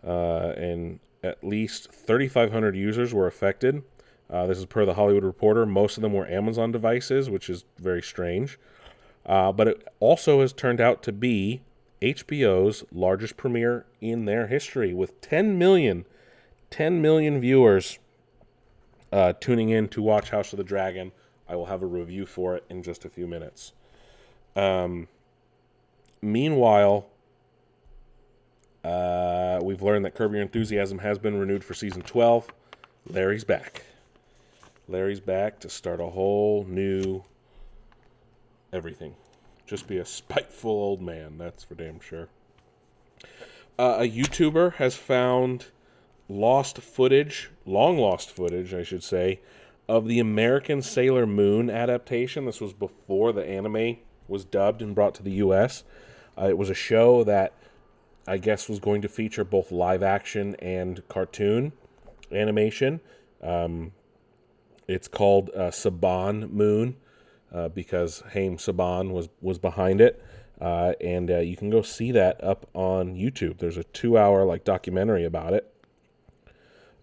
[0.05, 3.81] uh, and at least 3,500 users were affected.
[4.29, 5.65] Uh, this is per the Hollywood Reporter.
[5.65, 8.59] Most of them were Amazon devices, which is very strange.
[9.25, 11.61] Uh, but it also has turned out to be
[12.03, 16.05] HBO's largest premiere in their history with 10 million,
[16.69, 17.97] 10 million viewers
[19.13, 21.13] uh, tuning in to watch House of the Dragon.
[21.47, 23.71] I will have a review for it in just a few minutes.
[24.57, 25.07] Um,
[26.21, 27.07] meanwhile,
[28.83, 32.51] uh, we've learned that Curb Your Enthusiasm has been renewed for season 12.
[33.07, 33.85] Larry's back.
[34.89, 37.23] Larry's back to start a whole new
[38.73, 39.15] everything.
[39.65, 42.27] Just be a spiteful old man, that's for damn sure.
[43.79, 45.67] Uh, a YouTuber has found
[46.29, 49.39] lost footage, long lost footage, I should say,
[49.87, 52.45] of the American Sailor Moon adaptation.
[52.45, 53.97] This was before the anime
[54.27, 55.83] was dubbed and brought to the U.S.
[56.37, 57.53] Uh, it was a show that
[58.27, 61.73] I guess was going to feature both live action and cartoon
[62.31, 63.01] animation.
[63.41, 63.91] Um,
[64.87, 66.95] it's called uh, Saban Moon
[67.53, 70.23] uh, because Haim Saban was was behind it,
[70.59, 73.59] uh, and uh, you can go see that up on YouTube.
[73.59, 75.69] There's a two-hour like documentary about it.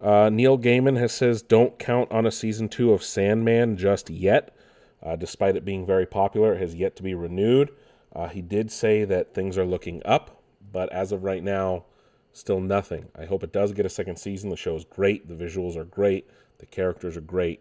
[0.00, 4.56] Uh, Neil Gaiman has says don't count on a season two of Sandman just yet,
[5.02, 6.54] uh, despite it being very popular.
[6.54, 7.70] It has yet to be renewed.
[8.14, 11.84] Uh, he did say that things are looking up, but as of right now,
[12.32, 13.08] still nothing.
[13.16, 14.50] I hope it does get a second season.
[14.50, 15.28] The show is great.
[15.28, 16.28] The visuals are great.
[16.58, 17.60] The characters are great.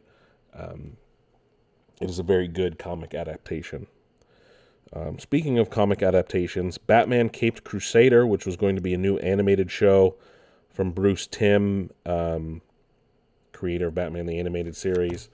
[0.53, 0.97] Um,
[1.99, 3.87] it is a very good comic adaptation.
[4.91, 9.17] Um, speaking of comic adaptations, Batman Caped Crusader, which was going to be a new
[9.17, 10.15] animated show
[10.69, 12.61] from Bruce Timm, um,
[13.51, 15.29] creator of Batman the Animated Series,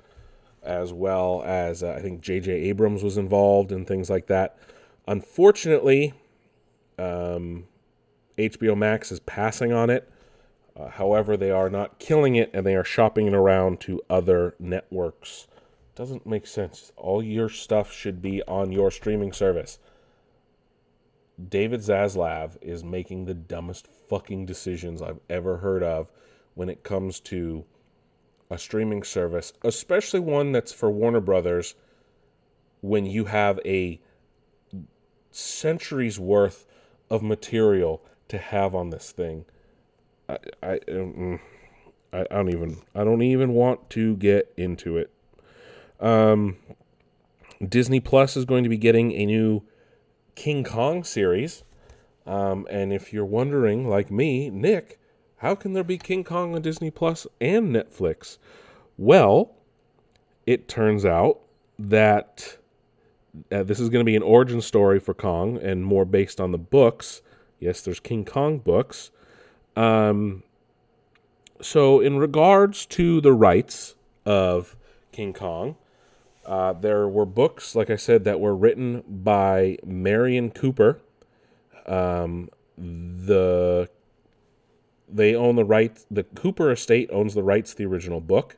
[0.62, 2.51] as well as uh, I think J.J.
[2.51, 4.58] Abrams was involved and things like that.
[5.08, 6.13] Unfortunately,
[6.97, 7.65] um,
[8.38, 10.10] HBO Max is passing on it.
[10.75, 14.56] Uh, however, they are not killing it and they are shopping it around to other
[14.60, 15.47] networks.
[15.95, 16.91] Doesn't make sense.
[16.97, 19.79] All your stuff should be on your streaming service.
[21.49, 26.12] David Zaslav is making the dumbest fucking decisions I've ever heard of
[26.53, 27.65] when it comes to
[28.49, 31.75] a streaming service, especially one that's for Warner Brothers
[32.81, 33.99] when you have a
[35.31, 36.65] centuries worth
[37.10, 39.45] of material to have on this thing.
[40.29, 40.79] I I,
[42.13, 45.12] I, I don't even I don't even want to get into it.
[45.99, 46.58] Um,
[47.67, 49.63] Disney Plus is going to be getting a new
[50.36, 51.63] King Kong series.
[52.25, 54.99] Um, and if you're wondering, like me, Nick,
[55.38, 58.38] how can there be King Kong on Disney Plus and Netflix?
[58.97, 59.51] Well,
[60.45, 61.39] it turns out
[61.77, 62.58] that
[63.51, 66.51] uh, this is going to be an origin story for Kong and more based on
[66.51, 67.21] the books.
[67.60, 69.12] Yes, there's King Kong books.
[69.75, 70.43] Um,
[71.62, 74.75] so, in regards to the rights of
[75.12, 75.75] King Kong,
[76.45, 81.01] uh, there were books, like I said, that were written by Merian Cooper.
[81.86, 83.89] Um, the
[85.08, 86.05] they own the rights.
[86.10, 88.58] The Cooper estate owns the rights to the original book.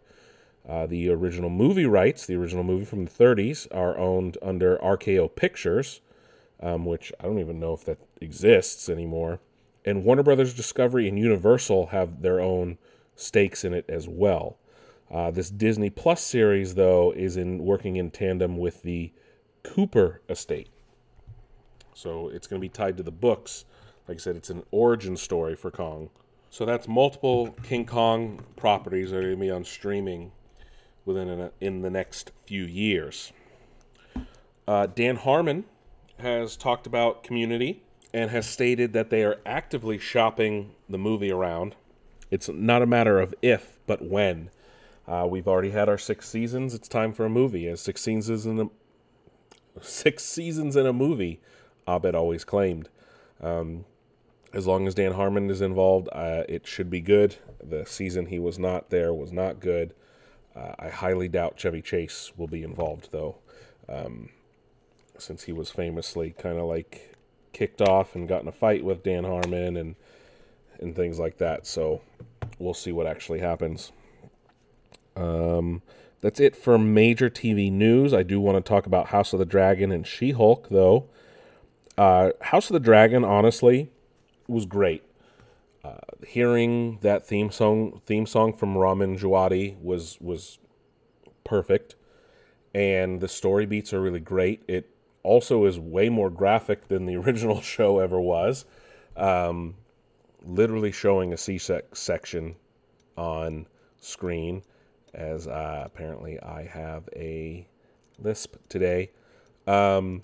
[0.68, 5.34] Uh, the original movie rights, the original movie from the 30s, are owned under RKO
[5.34, 6.02] Pictures,
[6.62, 9.40] um, which I don't even know if that exists anymore.
[9.86, 12.78] And Warner Brothers Discovery and Universal have their own
[13.16, 14.58] stakes in it as well.
[15.10, 19.12] Uh, this Disney Plus series, though, is in working in tandem with the
[19.64, 20.70] Cooper estate.
[21.94, 23.66] So it's going to be tied to the books.
[24.08, 26.10] Like I said, it's an origin story for Kong.
[26.50, 30.32] So that's multiple King Kong properties that are going to be on streaming
[31.06, 33.32] within in the next few years.
[34.68, 35.66] Uh, Dan Harmon
[36.20, 41.76] has talked about Community and has stated that they are actively shopping the movie around.
[42.30, 44.50] It's not a matter of if, but when.
[45.08, 46.74] Uh, we've already had our six seasons.
[46.74, 47.68] It's time for a movie.
[47.68, 48.70] As six seasons in a
[49.82, 51.40] six seasons in a movie,
[51.88, 52.90] Abed always claimed.
[53.42, 53.86] Um,
[54.54, 57.36] as long as Dan Harmon is involved, uh, it should be good.
[57.64, 59.94] The season he was not there was not good.
[60.56, 63.38] Uh, I highly doubt Chevy Chase will be involved, though,
[63.88, 64.30] um,
[65.18, 67.16] since he was famously kind of like
[67.54, 69.96] kicked off and got in a fight with Dan Harmon and
[70.80, 71.66] and things like that.
[71.66, 72.02] So
[72.60, 73.92] we'll see what actually happens.
[75.18, 75.82] Um,
[76.22, 78.14] that's it for major TV news.
[78.14, 81.10] I do want to talk about House of the Dragon and She Hulk, though.
[81.98, 83.90] Uh, House of the Dragon, honestly,
[84.48, 85.04] was great.
[85.84, 90.60] Uh, hearing that theme song theme song from Ramin Djawadi was was
[91.44, 91.96] perfect,
[92.74, 94.64] and the story beats are really great.
[94.68, 94.90] It
[95.24, 98.66] also is way more graphic than the original show ever was.
[99.16, 99.76] Um,
[100.44, 102.56] literally showing a C section
[103.18, 103.68] on
[104.00, 104.64] screen
[105.18, 107.68] as uh, apparently I have a
[108.20, 109.12] lisp today.
[109.66, 110.24] Um,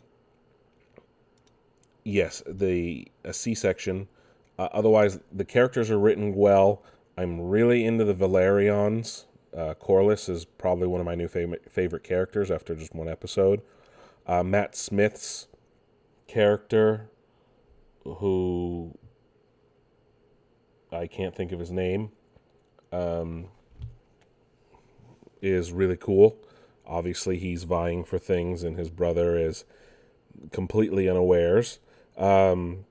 [2.04, 4.08] yes, the a C-section.
[4.58, 6.84] Uh, otherwise, the characters are written well.
[7.18, 9.26] I'm really into the Velaryons.
[9.56, 13.62] Uh, Corlys is probably one of my new favorite favorite characters after just one episode.
[14.26, 15.48] Uh, Matt Smith's
[16.28, 17.10] character,
[18.04, 18.98] who
[20.92, 22.12] I can't think of his name.
[22.92, 23.48] Um,
[25.44, 26.38] is really cool.
[26.88, 29.66] Obviously, he's vying for things, and his brother is
[30.52, 31.80] completely unawares.
[32.18, 32.86] Um,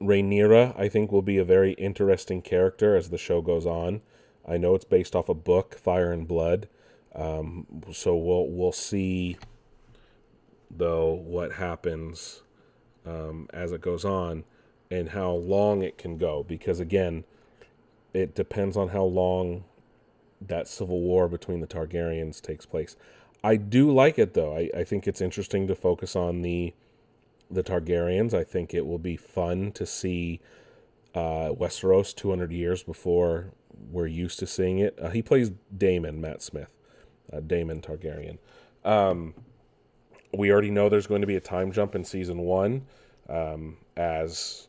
[0.00, 4.02] Rhaenyra, I think, will be a very interesting character as the show goes on.
[4.46, 6.68] I know it's based off a book, Fire and Blood.
[7.14, 9.36] Um, so we'll we'll see
[10.70, 12.42] though what happens
[13.04, 14.44] um, as it goes on
[14.90, 17.24] and how long it can go because again
[18.14, 19.64] it depends on how long
[20.48, 22.96] that civil war between the Targaryens takes place.
[23.44, 24.56] I do like it though.
[24.56, 26.74] I, I think it's interesting to focus on the
[27.50, 28.32] the Targaryens.
[28.32, 30.40] I think it will be fun to see
[31.14, 33.52] uh, Westeros 200 years before
[33.90, 34.98] we're used to seeing it.
[35.00, 36.72] Uh, he plays Daemon, Matt Smith,
[37.32, 38.38] uh, Daemon Targaryen.
[38.84, 39.34] Um,
[40.32, 42.86] we already know there's going to be a time jump in season one,
[43.28, 44.68] um, as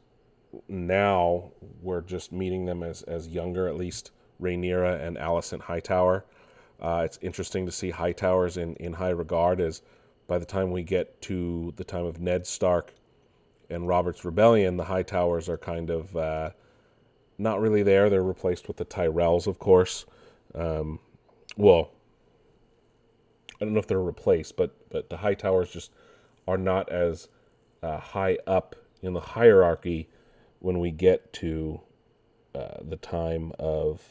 [0.68, 1.52] now
[1.82, 4.12] we're just meeting them as, as younger, at least
[4.44, 6.26] Rhaenyra and Alicent Hightower.
[6.82, 9.82] Uh, it's interesting to see Hightowers in, in high regard as
[10.28, 12.94] by the time we get to the time of Ned Stark
[13.70, 16.50] and Robert's Rebellion, the Hightowers are kind of uh,
[17.38, 18.10] not really there.
[18.10, 20.06] They're replaced with the Tyrells, of course.
[20.54, 21.00] Um,
[21.58, 21.92] well,
[23.62, 25.92] I don't know if they're replaced, but but the Hightowers just
[26.48, 27.30] are not as
[27.82, 30.10] uh, high up in the hierarchy
[30.60, 31.82] when we get to
[32.56, 34.02] uh, the time of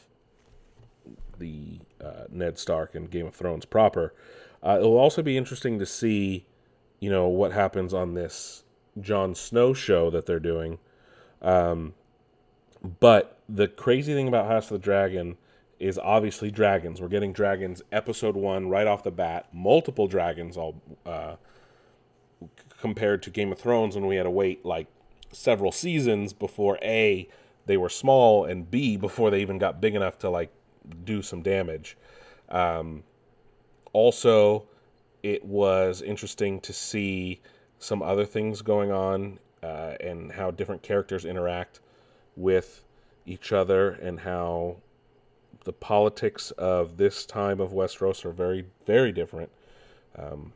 [1.39, 4.13] the uh, Ned Stark and Game of Thrones proper.
[4.61, 6.45] Uh, it will also be interesting to see,
[6.99, 8.63] you know, what happens on this
[8.99, 10.79] Jon Snow show that they're doing.
[11.41, 11.93] Um,
[12.99, 15.37] but the crazy thing about House of the Dragon
[15.79, 17.01] is obviously dragons.
[17.01, 19.47] We're getting dragons episode one right off the bat.
[19.53, 21.35] Multiple dragons, all uh,
[22.79, 24.87] compared to Game of Thrones when we had to wait like
[25.31, 27.27] several seasons before a
[27.65, 30.51] they were small and b before they even got big enough to like
[31.03, 31.97] do some damage.
[32.49, 33.03] Um,
[33.93, 34.65] also,
[35.21, 37.41] it was interesting to see
[37.79, 41.79] some other things going on uh, and how different characters interact
[42.35, 42.83] with
[43.25, 44.77] each other and how
[45.63, 49.49] the politics of this time of Westeros are very, very different.
[50.17, 50.53] Um,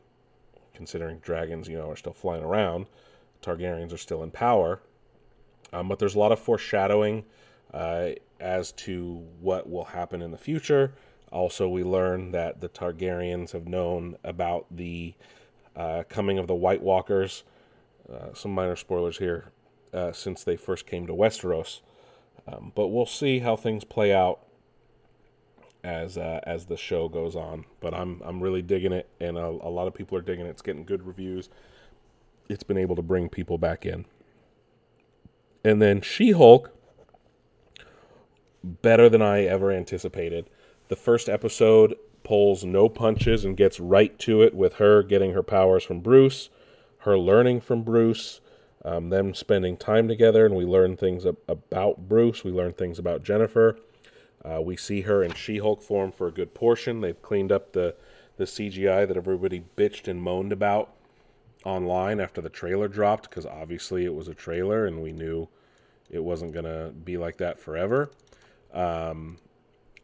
[0.74, 2.86] considering dragons, you know, are still flying around,
[3.42, 4.80] Targaryens are still in power.
[5.72, 7.24] Um, but there's a lot of foreshadowing
[7.74, 8.10] uh,
[8.40, 10.94] as to what will happen in the future.
[11.30, 15.14] Also, we learn that the Targaryens have known about the
[15.76, 17.44] uh, coming of the White Walkers.
[18.10, 19.52] Uh, some minor spoilers here
[19.92, 21.80] uh, since they first came to Westeros.
[22.46, 24.40] Um, but we'll see how things play out
[25.84, 27.66] as uh, as the show goes on.
[27.80, 30.50] But I'm I'm really digging it, and a, a lot of people are digging it.
[30.50, 31.50] It's getting good reviews.
[32.48, 34.06] It's been able to bring people back in.
[35.62, 36.70] And then She Hulk
[38.62, 40.48] better than I ever anticipated.
[40.88, 45.42] The first episode pulls no punches and gets right to it with her getting her
[45.42, 46.50] powers from Bruce,
[46.98, 48.40] her learning from Bruce,
[48.84, 52.44] um, them spending time together, and we learn things ab- about Bruce.
[52.44, 53.78] We learn things about Jennifer.
[54.44, 57.00] Uh, we see her in She Hulk form for a good portion.
[57.00, 57.94] They've cleaned up the,
[58.36, 60.94] the CGI that everybody bitched and moaned about
[61.64, 65.48] online after the trailer dropped because obviously it was a trailer and we knew
[66.08, 68.10] it wasn't going to be like that forever.
[68.78, 69.38] Um,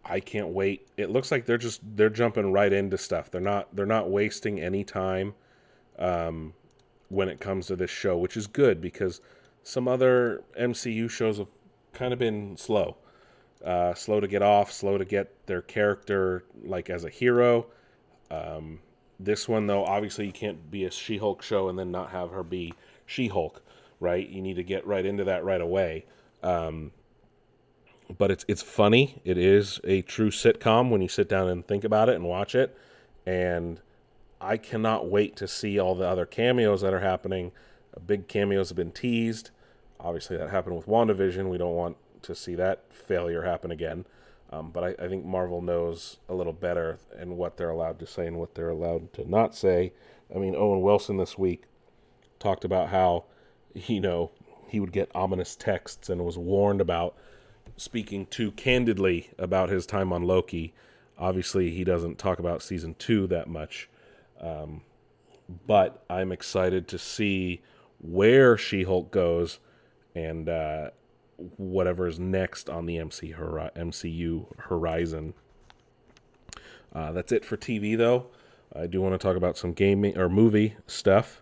[0.05, 0.89] I can't wait.
[0.97, 3.31] It looks like they're just they're jumping right into stuff.
[3.31, 5.35] They're not they're not wasting any time
[5.99, 6.55] um,
[7.09, 9.21] when it comes to this show, which is good because
[9.63, 11.47] some other MCU shows have
[11.93, 12.97] kind of been slow,
[13.65, 17.67] uh, slow to get off, slow to get their character like as a hero.
[18.31, 18.81] Um,
[19.21, 22.43] this one though, obviously you can't be a She-Hulk show and then not have her
[22.43, 22.75] be
[23.07, 23.63] She-Hulk,
[24.01, 24.29] right?
[24.29, 26.05] You need to get right into that right away.
[26.43, 26.91] Um,
[28.19, 29.21] but it's it's funny.
[29.25, 32.55] It is a true sitcom when you sit down and think about it and watch
[32.55, 32.77] it.
[33.27, 33.81] And
[34.41, 37.53] I cannot wait to see all the other cameos that are happening.
[38.07, 39.51] Big cameos have been teased.
[39.99, 41.49] Obviously, that happened with WandaVision.
[41.49, 44.05] We don't want to see that failure happen again.
[44.51, 48.07] Um, but I, I, think Marvel knows a little better and what they're allowed to
[48.07, 49.93] say and what they're allowed to not say.
[50.35, 51.65] I mean, Owen Wilson this week
[52.39, 53.25] talked about how,
[53.75, 54.31] you know,
[54.69, 57.17] he would get ominous texts and was warned about
[57.77, 60.75] speaking too candidly about his time on Loki.
[61.19, 63.89] Obviously, he doesn't talk about season two that much.
[64.41, 64.83] Um,
[65.67, 67.63] but I'm excited to see
[68.01, 69.59] where She Hulk goes
[70.15, 70.91] and uh,
[71.57, 75.35] whatever is next on the MC hori- MCU horizon.
[76.93, 78.27] Uh, that's it for TV, though.
[78.75, 81.41] I do want to talk about some gaming or movie stuff.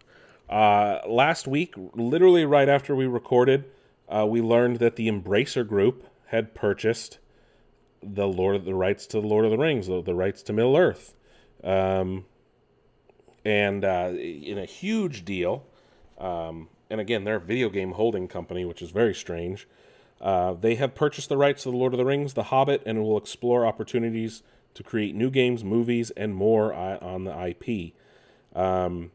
[0.49, 3.65] Uh, last week, literally right after we recorded,
[4.09, 7.19] uh, we learned that the Embracer Group had purchased
[8.03, 10.53] the Lord of the rights to the Lord of the Rings, the, the rights to
[10.53, 11.15] Middle Earth,
[11.63, 12.25] um,
[13.45, 15.65] and uh, in a huge deal.
[16.19, 19.69] Um, and again, they're a video game holding company, which is very strange.
[20.23, 23.03] Uh, they have purchased the rights to the Lord of the Rings, The Hobbit, and
[23.03, 24.43] will explore opportunities
[24.75, 27.93] to create new games, movies, and more on the IP.
[28.57, 29.11] Um,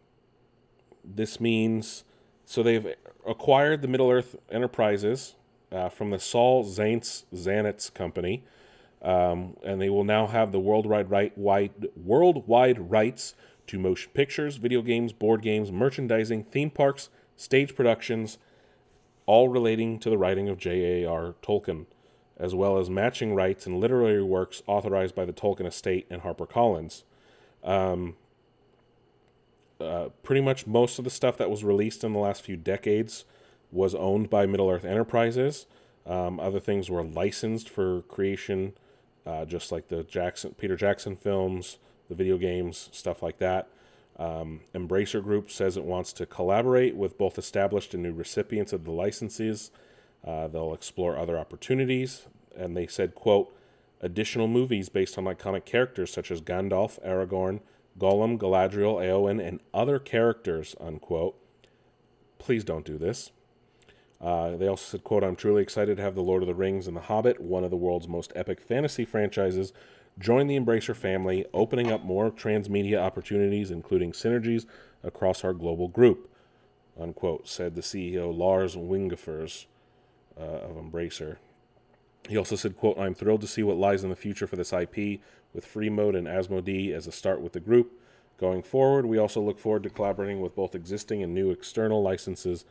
[1.03, 2.03] this means
[2.45, 2.95] so they've
[3.25, 5.35] acquired the Middle Earth Enterprises
[5.71, 8.43] uh, from the Saul Zaentz Zanetz company,
[9.01, 13.35] um, and they will now have the worldwide right wide worldwide rights
[13.67, 18.37] to motion pictures, video games, board games, merchandising, theme parks, stage productions,
[19.25, 21.35] all relating to the writing of J.A.R.
[21.43, 21.85] Tolkien,
[22.37, 27.03] as well as matching rights and literary works authorized by the Tolkien estate and HarperCollins.
[27.63, 28.15] Um,
[29.79, 33.25] uh, pretty much most of the stuff that was released in the last few decades
[33.71, 35.65] was owned by Middle Earth Enterprises.
[36.05, 38.73] Um, other things were licensed for creation,
[39.25, 43.67] uh, just like the Jackson Peter Jackson films, the video games, stuff like that.
[44.17, 48.83] Um, Embracer Group says it wants to collaborate with both established and new recipients of
[48.83, 49.69] the licenses.
[50.25, 53.53] Uh, they'll explore other opportunities, and they said, "quote
[53.99, 57.61] Additional movies based on iconic characters such as Gandalf, Aragorn,
[57.99, 61.35] Gollum, Galadriel, Eowyn, and other characters." Unquote.
[62.39, 63.31] Please don't do this.
[64.19, 66.87] Uh, they also said, "quote I'm truly excited to have the Lord of the Rings
[66.87, 69.73] and the Hobbit, one of the world's most epic fantasy franchises,
[70.19, 74.65] Join the Embracer family, opening up more transmedia opportunities, including synergies
[75.03, 76.31] across our global group,
[76.99, 79.67] unquote, said the CEO Lars Wingefors
[80.39, 81.37] uh, of Embracer.
[82.27, 84.73] He also said, quote, I'm thrilled to see what lies in the future for this
[84.73, 85.21] IP
[85.53, 87.91] with Freemode and Asmodee as a start with the group.
[88.39, 92.65] Going forward, we also look forward to collaborating with both existing and new external licenses,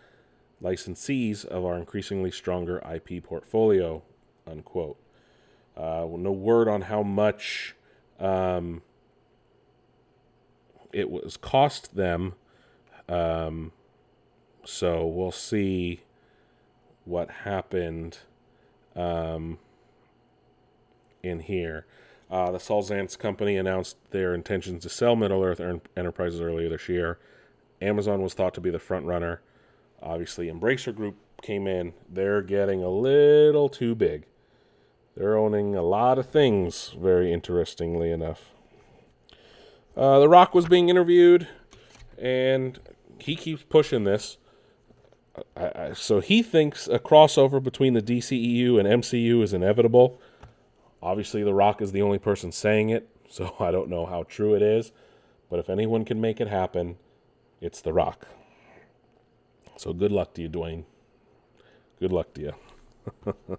[0.63, 4.03] licensees of our increasingly stronger IP portfolio,
[4.47, 4.97] unquote.
[5.77, 7.75] Uh, no word on how much
[8.19, 8.83] um,
[10.93, 12.35] it was cost them.
[13.09, 13.73] Um,
[14.65, 16.01] so we'll see
[17.05, 18.19] what happened
[18.97, 19.59] um,
[21.23, 21.87] in here.
[22.31, 25.61] Uh, the Saul Zaentz company announced their intentions to sell Middle Earth
[25.97, 27.19] Enterprises earlier this year.
[27.81, 29.41] Amazon was thought to be the front runner.
[30.03, 31.95] Obviously, Embracer Group came in.
[32.09, 34.27] They're getting a little too big.
[35.17, 38.53] They're owning a lot of things, very interestingly enough.
[39.97, 41.49] Uh, the Rock was being interviewed,
[42.19, 42.79] and
[43.19, 44.37] he keeps pushing this.
[45.57, 50.21] I, I, so he thinks a crossover between the DCEU and MCU is inevitable.
[51.03, 54.55] Obviously, The Rock is the only person saying it, so I don't know how true
[54.55, 54.93] it is.
[55.49, 56.97] But if anyone can make it happen,
[57.61, 58.27] it's The Rock.
[59.77, 60.85] So good luck to you, Dwayne.
[62.01, 63.59] Good luck to you.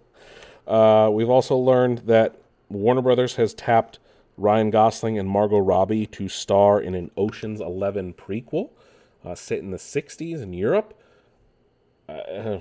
[0.68, 2.36] Uh, we've also learned that
[2.68, 3.98] Warner Brothers has tapped
[4.36, 8.68] Ryan Gosling and Margot Robbie to star in an Ocean's Eleven prequel
[9.24, 10.92] uh, set in the '60s in Europe.
[12.06, 12.58] Uh,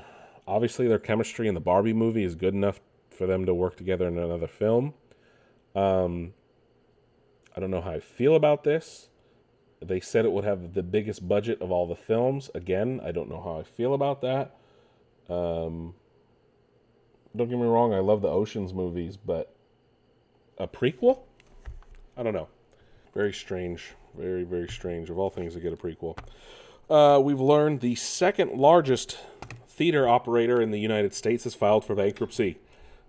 [0.48, 2.80] obviously, their chemistry in the Barbie movie is good enough
[3.10, 4.94] for them to work together in another film.
[5.76, 6.34] Um,
[7.56, 9.10] I don't know how I feel about this.
[9.82, 12.50] They said it would have the biggest budget of all the films.
[12.56, 14.56] Again, I don't know how I feel about that.
[15.30, 15.94] Um,
[17.36, 19.54] don't get me wrong, I love the Oceans movies, but
[20.58, 21.20] a prequel?
[22.16, 22.48] I don't know.
[23.14, 23.94] Very strange.
[24.18, 25.10] Very, very strange.
[25.10, 26.18] Of all things to get a prequel.
[26.90, 29.18] Uh, we've learned the second largest
[29.68, 32.58] theater operator in the United States has filed for bankruptcy.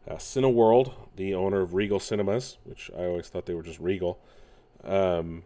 [0.06, 4.18] Uh, Cineworld, the owner of Regal Cinemas, which I always thought they were just Regal,
[4.84, 5.44] um,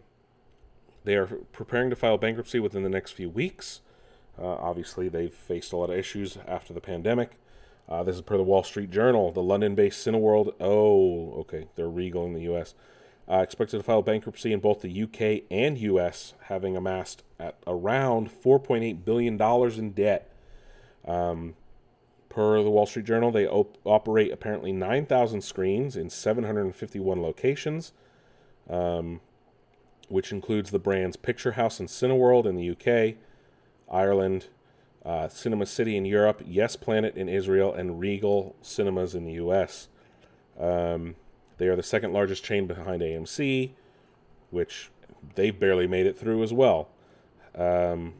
[1.03, 3.81] they are preparing to file bankruptcy within the next few weeks.
[4.37, 7.37] Uh, obviously, they've faced a lot of issues after the pandemic.
[7.87, 9.31] Uh, this is per the Wall Street Journal.
[9.31, 10.53] The London-based Cineworld.
[10.59, 12.73] Oh, okay, they're Regal in the U.S.
[13.29, 18.29] Uh, expected to file bankruptcy in both the UK and US, having amassed at around
[18.29, 20.29] 4.8 billion dollars in debt.
[21.05, 21.55] Um,
[22.33, 27.93] per the Wall Street Journal, they op- operate apparently 9,000 screens in 751 locations,
[28.69, 29.21] um,
[30.09, 33.15] which includes the brands Picture House and Cineworld in the UK,
[33.91, 34.47] Ireland,
[35.05, 39.87] uh, Cinema City in Europe, Yes Planet in Israel, and Regal Cinemas in the U.S.
[40.59, 41.15] Um,
[41.57, 43.71] they are the second largest chain behind AMC,
[44.49, 44.89] which
[45.35, 46.89] they've barely made it through as well.
[47.55, 48.13] Um,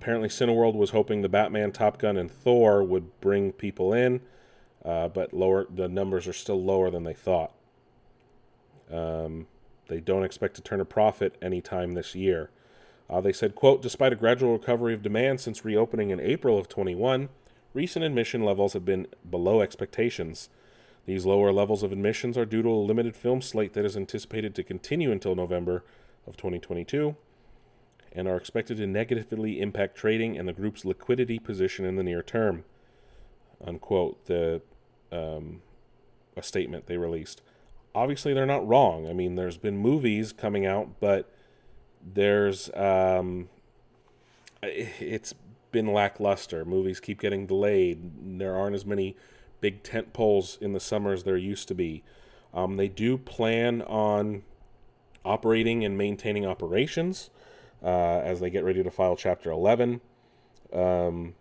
[0.00, 4.20] apparently, Cineworld was hoping the Batman, Top Gun, and Thor would bring people in,
[4.84, 7.52] uh, but lower the numbers are still lower than they thought.
[8.90, 9.46] Um,
[9.88, 12.50] they don't expect to turn a profit anytime this year.
[13.10, 16.68] Uh, they said, quote, despite a gradual recovery of demand since reopening in April of
[16.68, 17.30] 21,
[17.72, 20.50] recent admission levels have been below expectations.
[21.06, 24.54] These lower levels of admissions are due to a limited film slate that is anticipated
[24.54, 25.84] to continue until November
[26.26, 27.16] of 2022
[28.12, 32.22] and are expected to negatively impact trading and the group's liquidity position in the near
[32.22, 32.64] term.
[33.64, 34.60] Unquote, the
[35.10, 35.62] um,
[36.36, 37.42] a statement they released.
[37.94, 39.08] Obviously they're not wrong.
[39.08, 41.32] I mean, there's been movies coming out, but
[42.02, 43.48] there's um,
[44.62, 45.34] it's
[45.72, 46.64] been lackluster.
[46.64, 48.38] Movies keep getting delayed.
[48.38, 49.16] There aren't as many
[49.60, 52.02] big tent poles in the summer as there used to be.
[52.54, 54.42] Um, they do plan on
[55.24, 57.30] operating and maintaining operations
[57.82, 60.00] uh, as they get ready to file Chapter 11.
[60.72, 61.34] Um,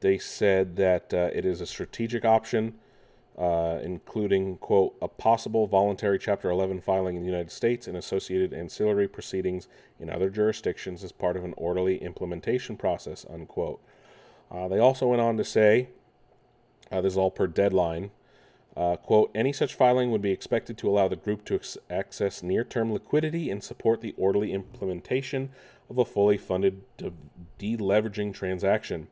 [0.00, 2.74] they said that uh, it is a strategic option,
[3.40, 8.52] uh, including, quote, a possible voluntary Chapter 11 filing in the United States and associated
[8.52, 9.66] ancillary proceedings
[9.98, 13.80] in other jurisdictions as part of an orderly implementation process, unquote.
[14.50, 15.88] Uh, they also went on to say,
[16.92, 18.10] uh, this is all per deadline,
[18.76, 22.42] uh, quote, any such filing would be expected to allow the group to ex- access
[22.42, 25.50] near term liquidity and support the orderly implementation
[25.88, 27.12] of a fully funded de-
[27.58, 29.08] deleveraging transaction.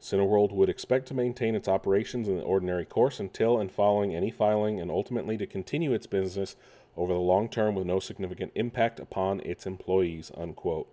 [0.00, 4.30] Cineworld would expect to maintain its operations in the ordinary course until and following any
[4.30, 6.56] filing and ultimately to continue its business
[6.96, 10.88] over the long term with no significant impact upon its employees, unquote.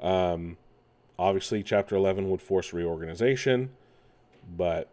[0.00, 0.58] Um,
[1.18, 3.70] obviously, Chapter 11 would force reorganization,
[4.56, 4.88] but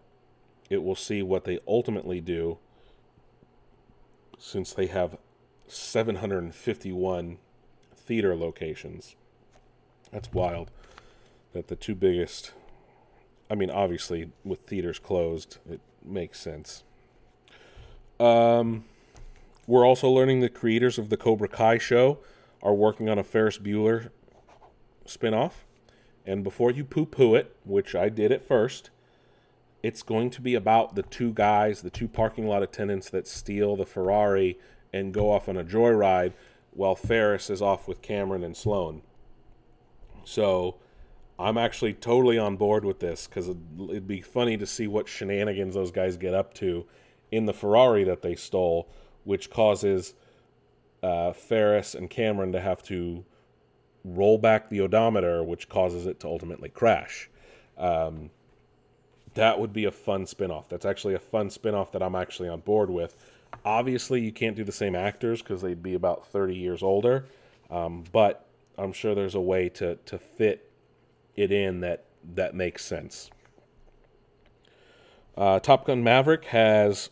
[0.70, 2.58] it will see what they ultimately do
[4.38, 5.18] since they have
[5.68, 7.38] 751
[7.96, 9.16] theater locations.
[10.12, 10.72] That's wild.
[11.58, 12.52] That the two biggest,
[13.50, 16.84] I mean, obviously, with theaters closed, it makes sense.
[18.20, 18.86] Um,
[19.66, 22.20] we're also learning the creators of the Cobra Kai show
[22.62, 24.12] are working on a Ferris Bueller
[25.08, 25.54] spinoff.
[26.28, 28.92] And before you poo poo it, which I did at first,
[29.82, 33.76] it's going to be about the two guys, the two parking lot attendants that steal
[33.76, 34.60] the Ferrari
[34.94, 36.34] and go off on a joyride
[36.70, 39.02] while Ferris is off with Cameron and Sloan.
[40.24, 40.76] So
[41.40, 45.76] I'm actually totally on board with this because it'd be funny to see what shenanigans
[45.76, 46.86] those guys get up to
[47.32, 48.90] in the Ferrari that they stole,
[49.24, 50.16] which causes
[51.04, 53.24] uh, Ferris and Cameron to have to
[54.04, 57.30] roll back the odometer, which causes it to ultimately crash.
[57.78, 58.32] Um,
[59.36, 60.68] that would be a fun spin-off.
[60.70, 63.16] That's actually a fun spin-off that I'm actually on board with.
[63.64, 67.26] Obviously, you can't do the same actors because they'd be about 30 years older,
[67.70, 70.67] um, but I'm sure there's a way to to fit
[71.38, 73.30] it in that that makes sense.
[75.38, 77.10] Uh, Top Gun Maverick has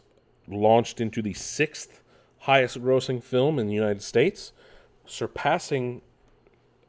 [0.47, 2.01] launched into the sixth
[2.39, 4.51] highest grossing film in the United States,
[5.05, 6.01] surpassing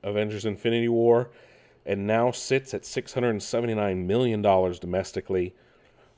[0.03, 1.31] Avengers Infinity War
[1.87, 5.55] and now sits at $679 million domestically.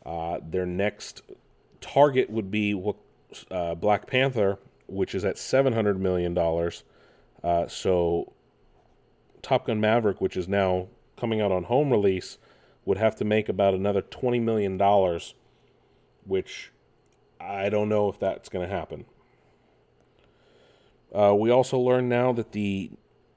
[0.04, 1.22] Uh, their next
[1.80, 2.82] target would be
[3.50, 6.36] uh, Black Panther, which is at $700 million.
[7.44, 8.32] Uh, so
[9.42, 10.88] Top Gun Maverick, which is now
[11.18, 12.38] coming out on home release,
[12.84, 14.78] would have to make about another $20 million,
[16.24, 16.72] which
[17.40, 19.04] I don't know if that's going to happen.
[21.14, 22.90] Uh, we also learn now that the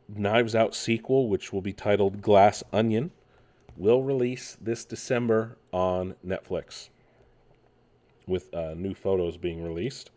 [0.08, 3.12] Knives Out sequel, which will be titled Glass Onion,
[3.78, 6.90] will release this December on Netflix,
[8.28, 10.12] with uh, new photos being released.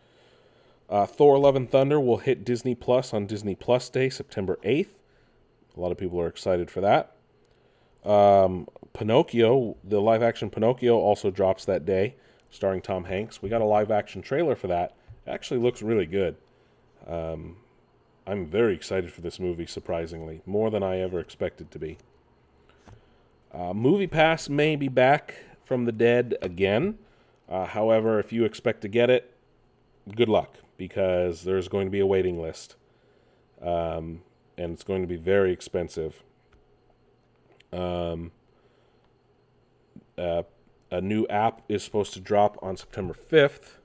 [0.89, 4.99] Uh, Thor: Love and Thunder will hit Disney Plus on Disney Plus Day, September eighth.
[5.77, 7.14] A lot of people are excited for that.
[8.05, 12.15] Um, Pinocchio, the live-action Pinocchio, also drops that day,
[12.51, 13.43] starring Tom Hanks.
[13.43, 14.95] We got a live-action trailer for that.
[15.27, 16.37] It actually looks really good.
[17.07, 17.57] Um,
[18.27, 21.99] I'm very excited for this movie, surprisingly, more than I ever expected to be.
[23.53, 26.99] Uh, MoviePass may be back from the dead again.
[27.49, 29.35] Uh, however, if you expect to get it,
[30.15, 32.77] good luck because there's going to be a waiting list.
[33.63, 34.23] Um,
[34.57, 36.23] and it's going to be very expensive.
[37.75, 38.31] Um,
[40.17, 40.43] uh,
[40.91, 43.79] a new app is supposed to drop on September 5th.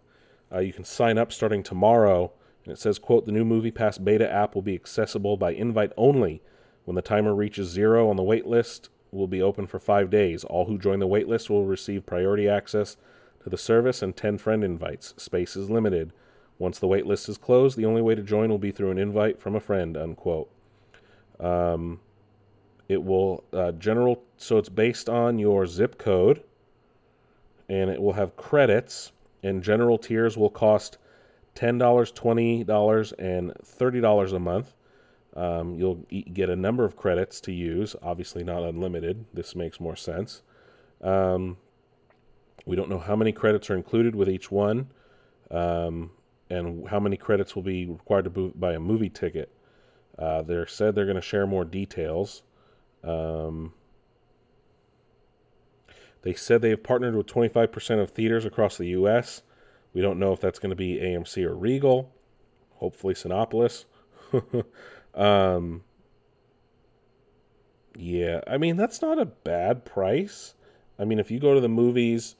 [0.52, 2.32] Uh, you can sign up starting tomorrow
[2.64, 6.42] and it says, quote, the new MoviePass beta app will be accessible by invite only.
[6.86, 10.44] When the timer reaches zero on the wait list, will be open for five days.
[10.44, 12.96] All who join the wait list will receive priority access
[13.44, 15.14] to the service and 10 friend invites.
[15.18, 16.14] Space is limited.
[16.58, 18.98] Once the wait list is closed, the only way to join will be through an
[18.98, 20.52] invite from a friend, unquote.
[21.40, 22.02] Um,
[22.90, 26.44] it will, uh, general, so it's based on your zip code,
[27.70, 29.14] and it will have credits,
[29.44, 30.98] and general tiers will cost
[31.56, 34.74] $10, $20, and $30 a month.
[35.36, 39.26] Um, you'll get a number of credits to use, obviously not unlimited.
[39.34, 40.42] This makes more sense.
[41.02, 41.58] Um,
[42.66, 44.90] we don't know how many credits are included with each one
[45.52, 46.12] um,
[46.50, 49.52] and how many credits will be required to buy a movie ticket.
[50.18, 52.42] Uh, they said they're going to share more details.
[53.04, 53.74] Um,
[56.22, 59.42] they said they have partnered with 25% of theaters across the U.S
[59.94, 62.12] We don't know if that's going to be AMC or Regal.
[62.76, 63.86] Hopefully, Cinepolis.
[65.14, 65.84] um,
[67.96, 70.54] yeah, I mean that's not a bad price.
[70.98, 72.36] I mean, if you go to the movies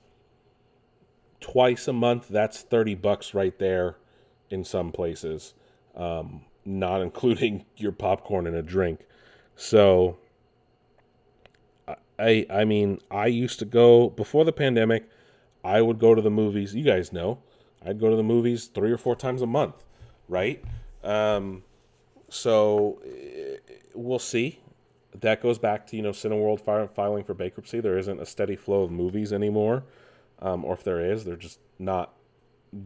[1.42, 3.98] twice a month, that's thirty bucks right there.
[4.50, 5.54] In some places,
[5.96, 9.02] um, not including your popcorn and a drink.
[9.56, 10.18] So,
[12.20, 15.10] I I mean, I used to go before the pandemic.
[15.64, 16.76] I would go to the movies.
[16.76, 17.40] You guys know,
[17.86, 19.76] I'd go to the movies three or four times a month,
[20.28, 20.64] right?
[21.04, 21.64] Um,
[22.30, 23.58] so eh,
[23.94, 24.60] we'll see.
[25.20, 26.62] That goes back to you know Cineworld
[26.94, 27.80] filing for bankruptcy.
[27.80, 29.84] There isn't a steady flow of movies anymore,
[30.40, 32.14] um, or if there is, they're just not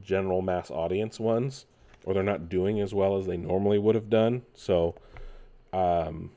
[0.02, 1.66] general mass audience ones,
[2.06, 4.44] or they're not doing as well as they normally would have done.
[4.54, 4.96] So,
[5.74, 6.32] um,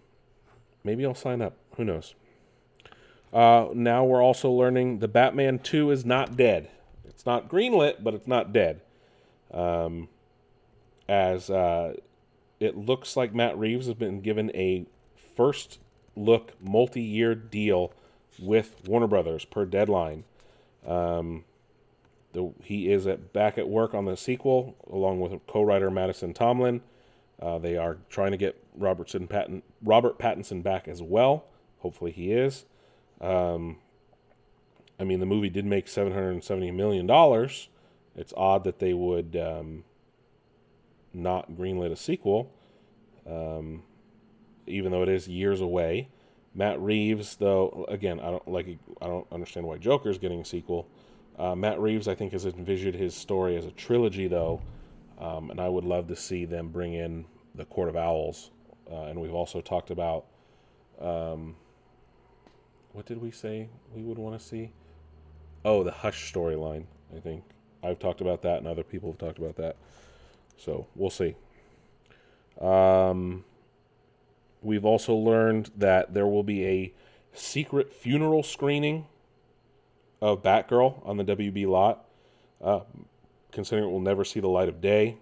[0.83, 1.57] maybe I'll sign up.
[1.77, 2.15] Who knows?
[3.33, 6.69] Uh, now we're also learning the Batman 2 is not dead.
[7.05, 8.81] It's not greenlit, but it's not dead.
[9.53, 10.09] Um,
[11.09, 11.95] as uh,
[12.61, 14.87] it looks like Matt Reeves has been given a
[15.37, 15.79] first
[16.17, 17.93] look multi year deal
[18.39, 20.25] with Warner Brothers per deadline.
[20.87, 21.45] Um,
[22.33, 26.35] the, he is at, back at work on the sequel along with co writer Mattson
[26.35, 26.81] Tomlin.
[27.41, 31.45] Uh, they are trying to get Robertson Patton, Robert Pattinson back as well.
[31.81, 32.65] Hopefully, he is.
[33.21, 33.79] Um,
[34.99, 37.69] I mean, the movie did make seven hundred and seventy million dollars.
[38.15, 39.85] It's odd that they would um,
[41.13, 42.51] not greenlit a sequel,
[43.27, 43.83] um,
[44.67, 46.09] even though it is years away.
[46.55, 48.79] Matt Reeves, though, again, I don't like.
[49.03, 50.89] I don't understand why Joker is getting a sequel.
[51.39, 54.63] Uh, Matt Reeves, I think, has envisioned his story as a trilogy, though,
[55.19, 58.51] um, and I would love to see them bring in the Court of Owls.
[58.91, 60.25] Uh, and we've also talked about
[60.99, 61.57] um,
[62.97, 64.73] what did we say we would want to see?
[65.67, 66.85] Oh, the Hush storyline.
[67.15, 67.45] I think
[67.83, 69.77] I've talked about that, and other people have talked about that.
[70.57, 71.37] So we'll see.
[72.59, 73.45] Um,
[74.63, 76.95] we've also learned that there will be a
[77.35, 79.05] secret funeral screening
[80.23, 82.07] of Batgirl on the WB lot,
[82.65, 82.81] uh,
[83.53, 85.19] considering it will never see the light of day.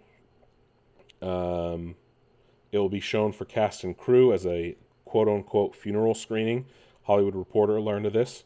[1.21, 1.97] Um,
[2.71, 6.67] it will be shown for cast and crew as a quote unquote funeral screening
[7.05, 8.45] Hollywood Reporter learned of this.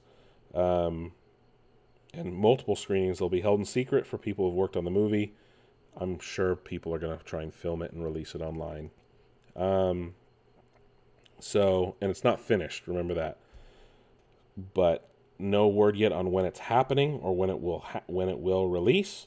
[0.55, 1.13] Um,
[2.15, 5.35] and multiple screenings will be held in secret for people who've worked on the movie.
[5.97, 8.91] I'm sure people are going to try and film it and release it online.
[9.57, 10.15] Um,
[11.41, 13.39] so, and it's not finished, remember that.
[14.75, 18.39] But no word yet on when it's happening or when it will ha- when it
[18.39, 19.27] will release.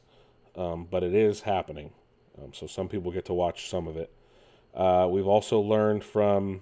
[0.57, 1.91] Um, but it is happening.
[2.37, 4.11] Um, so some people get to watch some of it.
[4.73, 6.61] Uh, we've also learned from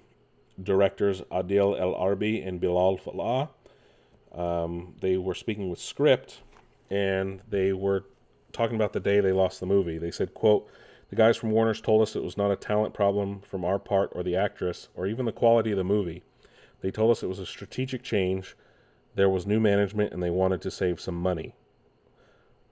[0.64, 3.50] directors Adil El Arbi and Bilall Fallah.
[4.32, 6.42] Um, they were speaking with Script,
[6.90, 8.06] and they were
[8.52, 9.98] talking about the day they lost the movie.
[9.98, 10.68] They said, "quote
[11.10, 14.12] The guys from Warner's told us it was not a talent problem from our part
[14.14, 16.24] or the actress or even the quality of the movie.
[16.82, 18.56] They told us it was a strategic change.
[19.16, 21.56] There was new management, and they wanted to save some money."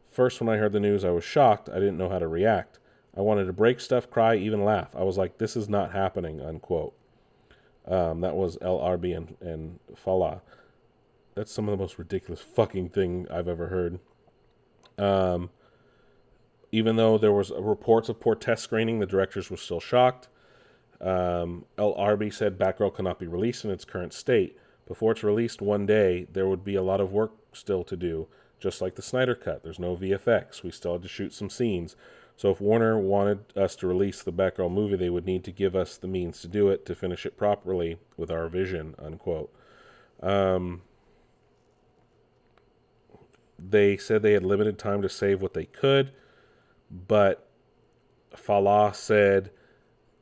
[0.06, 1.70] First, when I heard the news, I was shocked.
[1.70, 2.80] I didn't know how to react.
[3.16, 4.96] I wanted to break stuff, cry, even laugh.
[4.96, 6.94] I was like, "This is not happening." Unquote.
[7.88, 10.42] Um, that was El Arbi and, and Fallah.
[11.36, 14.00] That's some of the most ridiculous fucking thing I've ever heard.
[14.98, 15.50] Um,
[16.72, 20.28] even though there was reports of poor test screening, the directors were still shocked.
[21.00, 24.58] Um, El Arbi said Batgirl cannot be released in its current state.
[24.88, 28.28] Before it's released one day, there would be a lot of work still to do,
[28.60, 29.64] just like the Snyder Cut.
[29.64, 30.64] There's no VFX.
[30.64, 31.96] We still had to shoot some scenes.
[32.38, 35.76] So if Warner wanted us to release the Batgirl movie, they would need to give
[35.76, 38.94] us the means to do it to finish it properly with our vision.
[39.00, 39.52] Unquote.
[40.22, 40.84] Um,
[43.58, 46.12] they said they had limited time to save what they could,
[46.92, 47.50] but
[48.36, 49.50] Fallah said,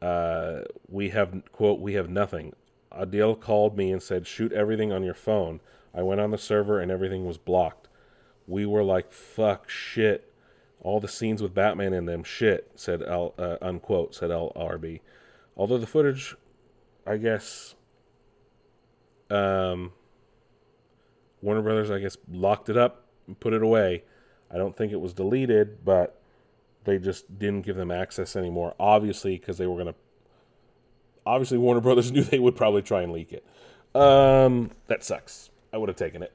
[0.01, 2.53] uh, "We have quote we have nothing."
[2.93, 5.59] Adil called me and said, "Shoot everything on your phone."
[5.93, 7.89] I went on the server and everything was blocked.
[8.47, 10.32] We were like, "Fuck shit."
[10.86, 15.01] All the scenes with Batman in them, shit, said L, uh, unquote, said El Arbi.
[15.57, 16.36] Although the footage,
[17.07, 17.73] I guess,
[19.31, 19.93] um,
[21.41, 24.03] Warner Brothers, I guess, locked it up and put it away.
[24.51, 26.21] I don't think it was deleted, but
[26.83, 28.75] they just didn't give them access anymore.
[28.79, 29.95] Obviously, because they were going to.
[31.25, 33.43] Obviously, Warner Brothers knew they would probably try and leak it.
[33.99, 35.49] Um, that sucks.
[35.73, 36.31] I would have taken it.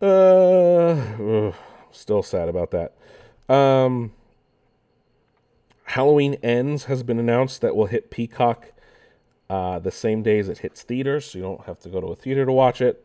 [0.00, 1.54] Uh, ugh,
[1.90, 2.94] still sad about that.
[3.48, 4.12] Um,
[5.84, 8.72] Halloween Ends has been announced that will hit Peacock
[9.48, 12.08] uh, the same day as it hits theaters, so you don't have to go to
[12.08, 13.04] a theater to watch it.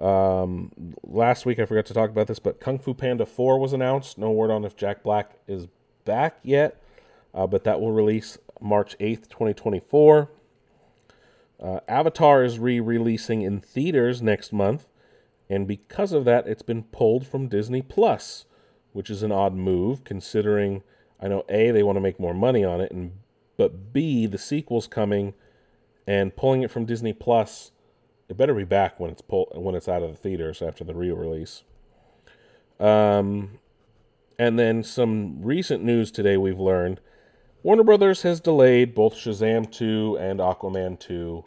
[0.00, 3.72] Um, last week I forgot to talk about this, but Kung Fu Panda 4 was
[3.72, 4.18] announced.
[4.18, 5.68] No word on if Jack Black is
[6.04, 6.82] back yet,
[7.34, 10.28] uh, but that will release March 8th, 2024.
[11.62, 14.88] Uh, Avatar is re releasing in theaters next month,
[15.48, 18.46] and because of that, it's been pulled from Disney Plus,
[18.92, 20.82] which is an odd move considering
[21.22, 23.12] I know A, they want to make more money on it, and
[23.56, 25.34] but B, the sequel's coming,
[26.06, 27.72] and pulling it from Disney Plus,
[28.28, 30.94] it better be back when it's pull when it's out of the theaters after the
[30.94, 31.62] re-release.
[32.78, 33.58] Um,
[34.38, 37.00] and then some recent news today we've learned
[37.62, 41.44] Warner Brothers has delayed both Shazam 2 and Aquaman 2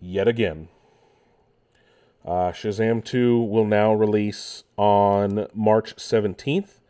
[0.00, 0.68] yet again.
[2.24, 6.80] Uh, Shazam 2 will now release on March 17th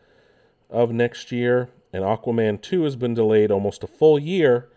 [0.71, 4.69] of next year, and Aquaman 2 has been delayed almost a full year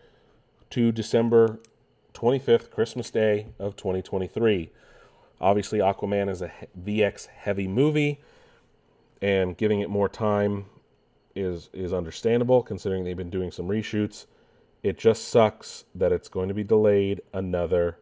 [0.70, 1.60] to December
[2.12, 4.70] 25th, Christmas Day of 2023.
[5.40, 6.50] Obviously, Aquaman is a
[6.80, 8.20] VX heavy movie,
[9.22, 10.66] and giving it more time
[11.36, 14.26] is is understandable considering they've been doing some reshoots.
[14.82, 17.98] It just sucks that it's going to be delayed another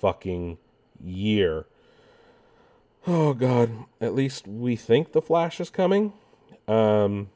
[0.00, 0.58] fucking
[1.02, 1.66] year.
[3.10, 3.70] Oh god,
[4.02, 6.12] at least we think the Flash is coming.
[6.68, 7.30] Um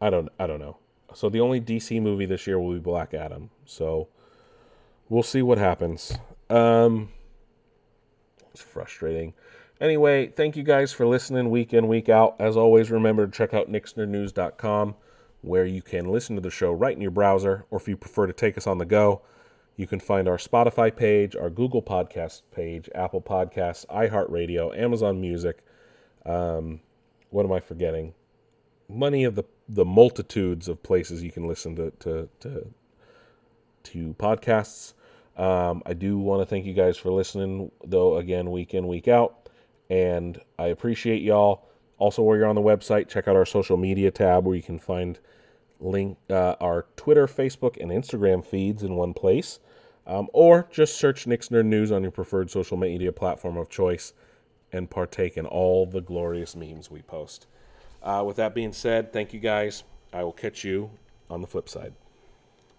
[0.00, 0.78] I don't I don't know.
[1.14, 3.50] So the only DC movie this year will be Black Adam.
[3.64, 4.08] So
[5.08, 6.18] we'll see what happens.
[6.48, 7.10] Um
[8.50, 9.32] it's frustrating.
[9.80, 12.34] Anyway, thank you guys for listening week in, week out.
[12.40, 14.96] As always, remember to check out nicksnerdnews.com
[15.42, 18.26] where you can listen to the show right in your browser, or if you prefer
[18.26, 19.22] to take us on the go,
[19.80, 25.64] you can find our Spotify page, our Google Podcast page, Apple Podcasts, iHeartRadio, Amazon Music.
[26.26, 26.80] Um,
[27.30, 28.14] what am I forgetting?
[28.88, 32.74] Many of the, the multitudes of places you can listen to to to,
[33.84, 34.94] to podcasts.
[35.36, 39.08] Um, I do want to thank you guys for listening, though, again, week in, week
[39.08, 39.40] out
[39.90, 41.66] and I appreciate y'all.
[41.98, 44.78] Also, while you're on the website, check out our social media tab where you can
[44.78, 45.18] find
[45.80, 49.58] link uh, our Twitter, Facebook, and Instagram feeds in one place,
[50.10, 54.12] um, or just search Nick's Nerd News on your preferred social media platform of choice
[54.72, 57.46] and partake in all the glorious memes we post.
[58.02, 59.84] Uh, with that being said, thank you guys.
[60.12, 60.90] I will catch you
[61.30, 61.92] on the flip side.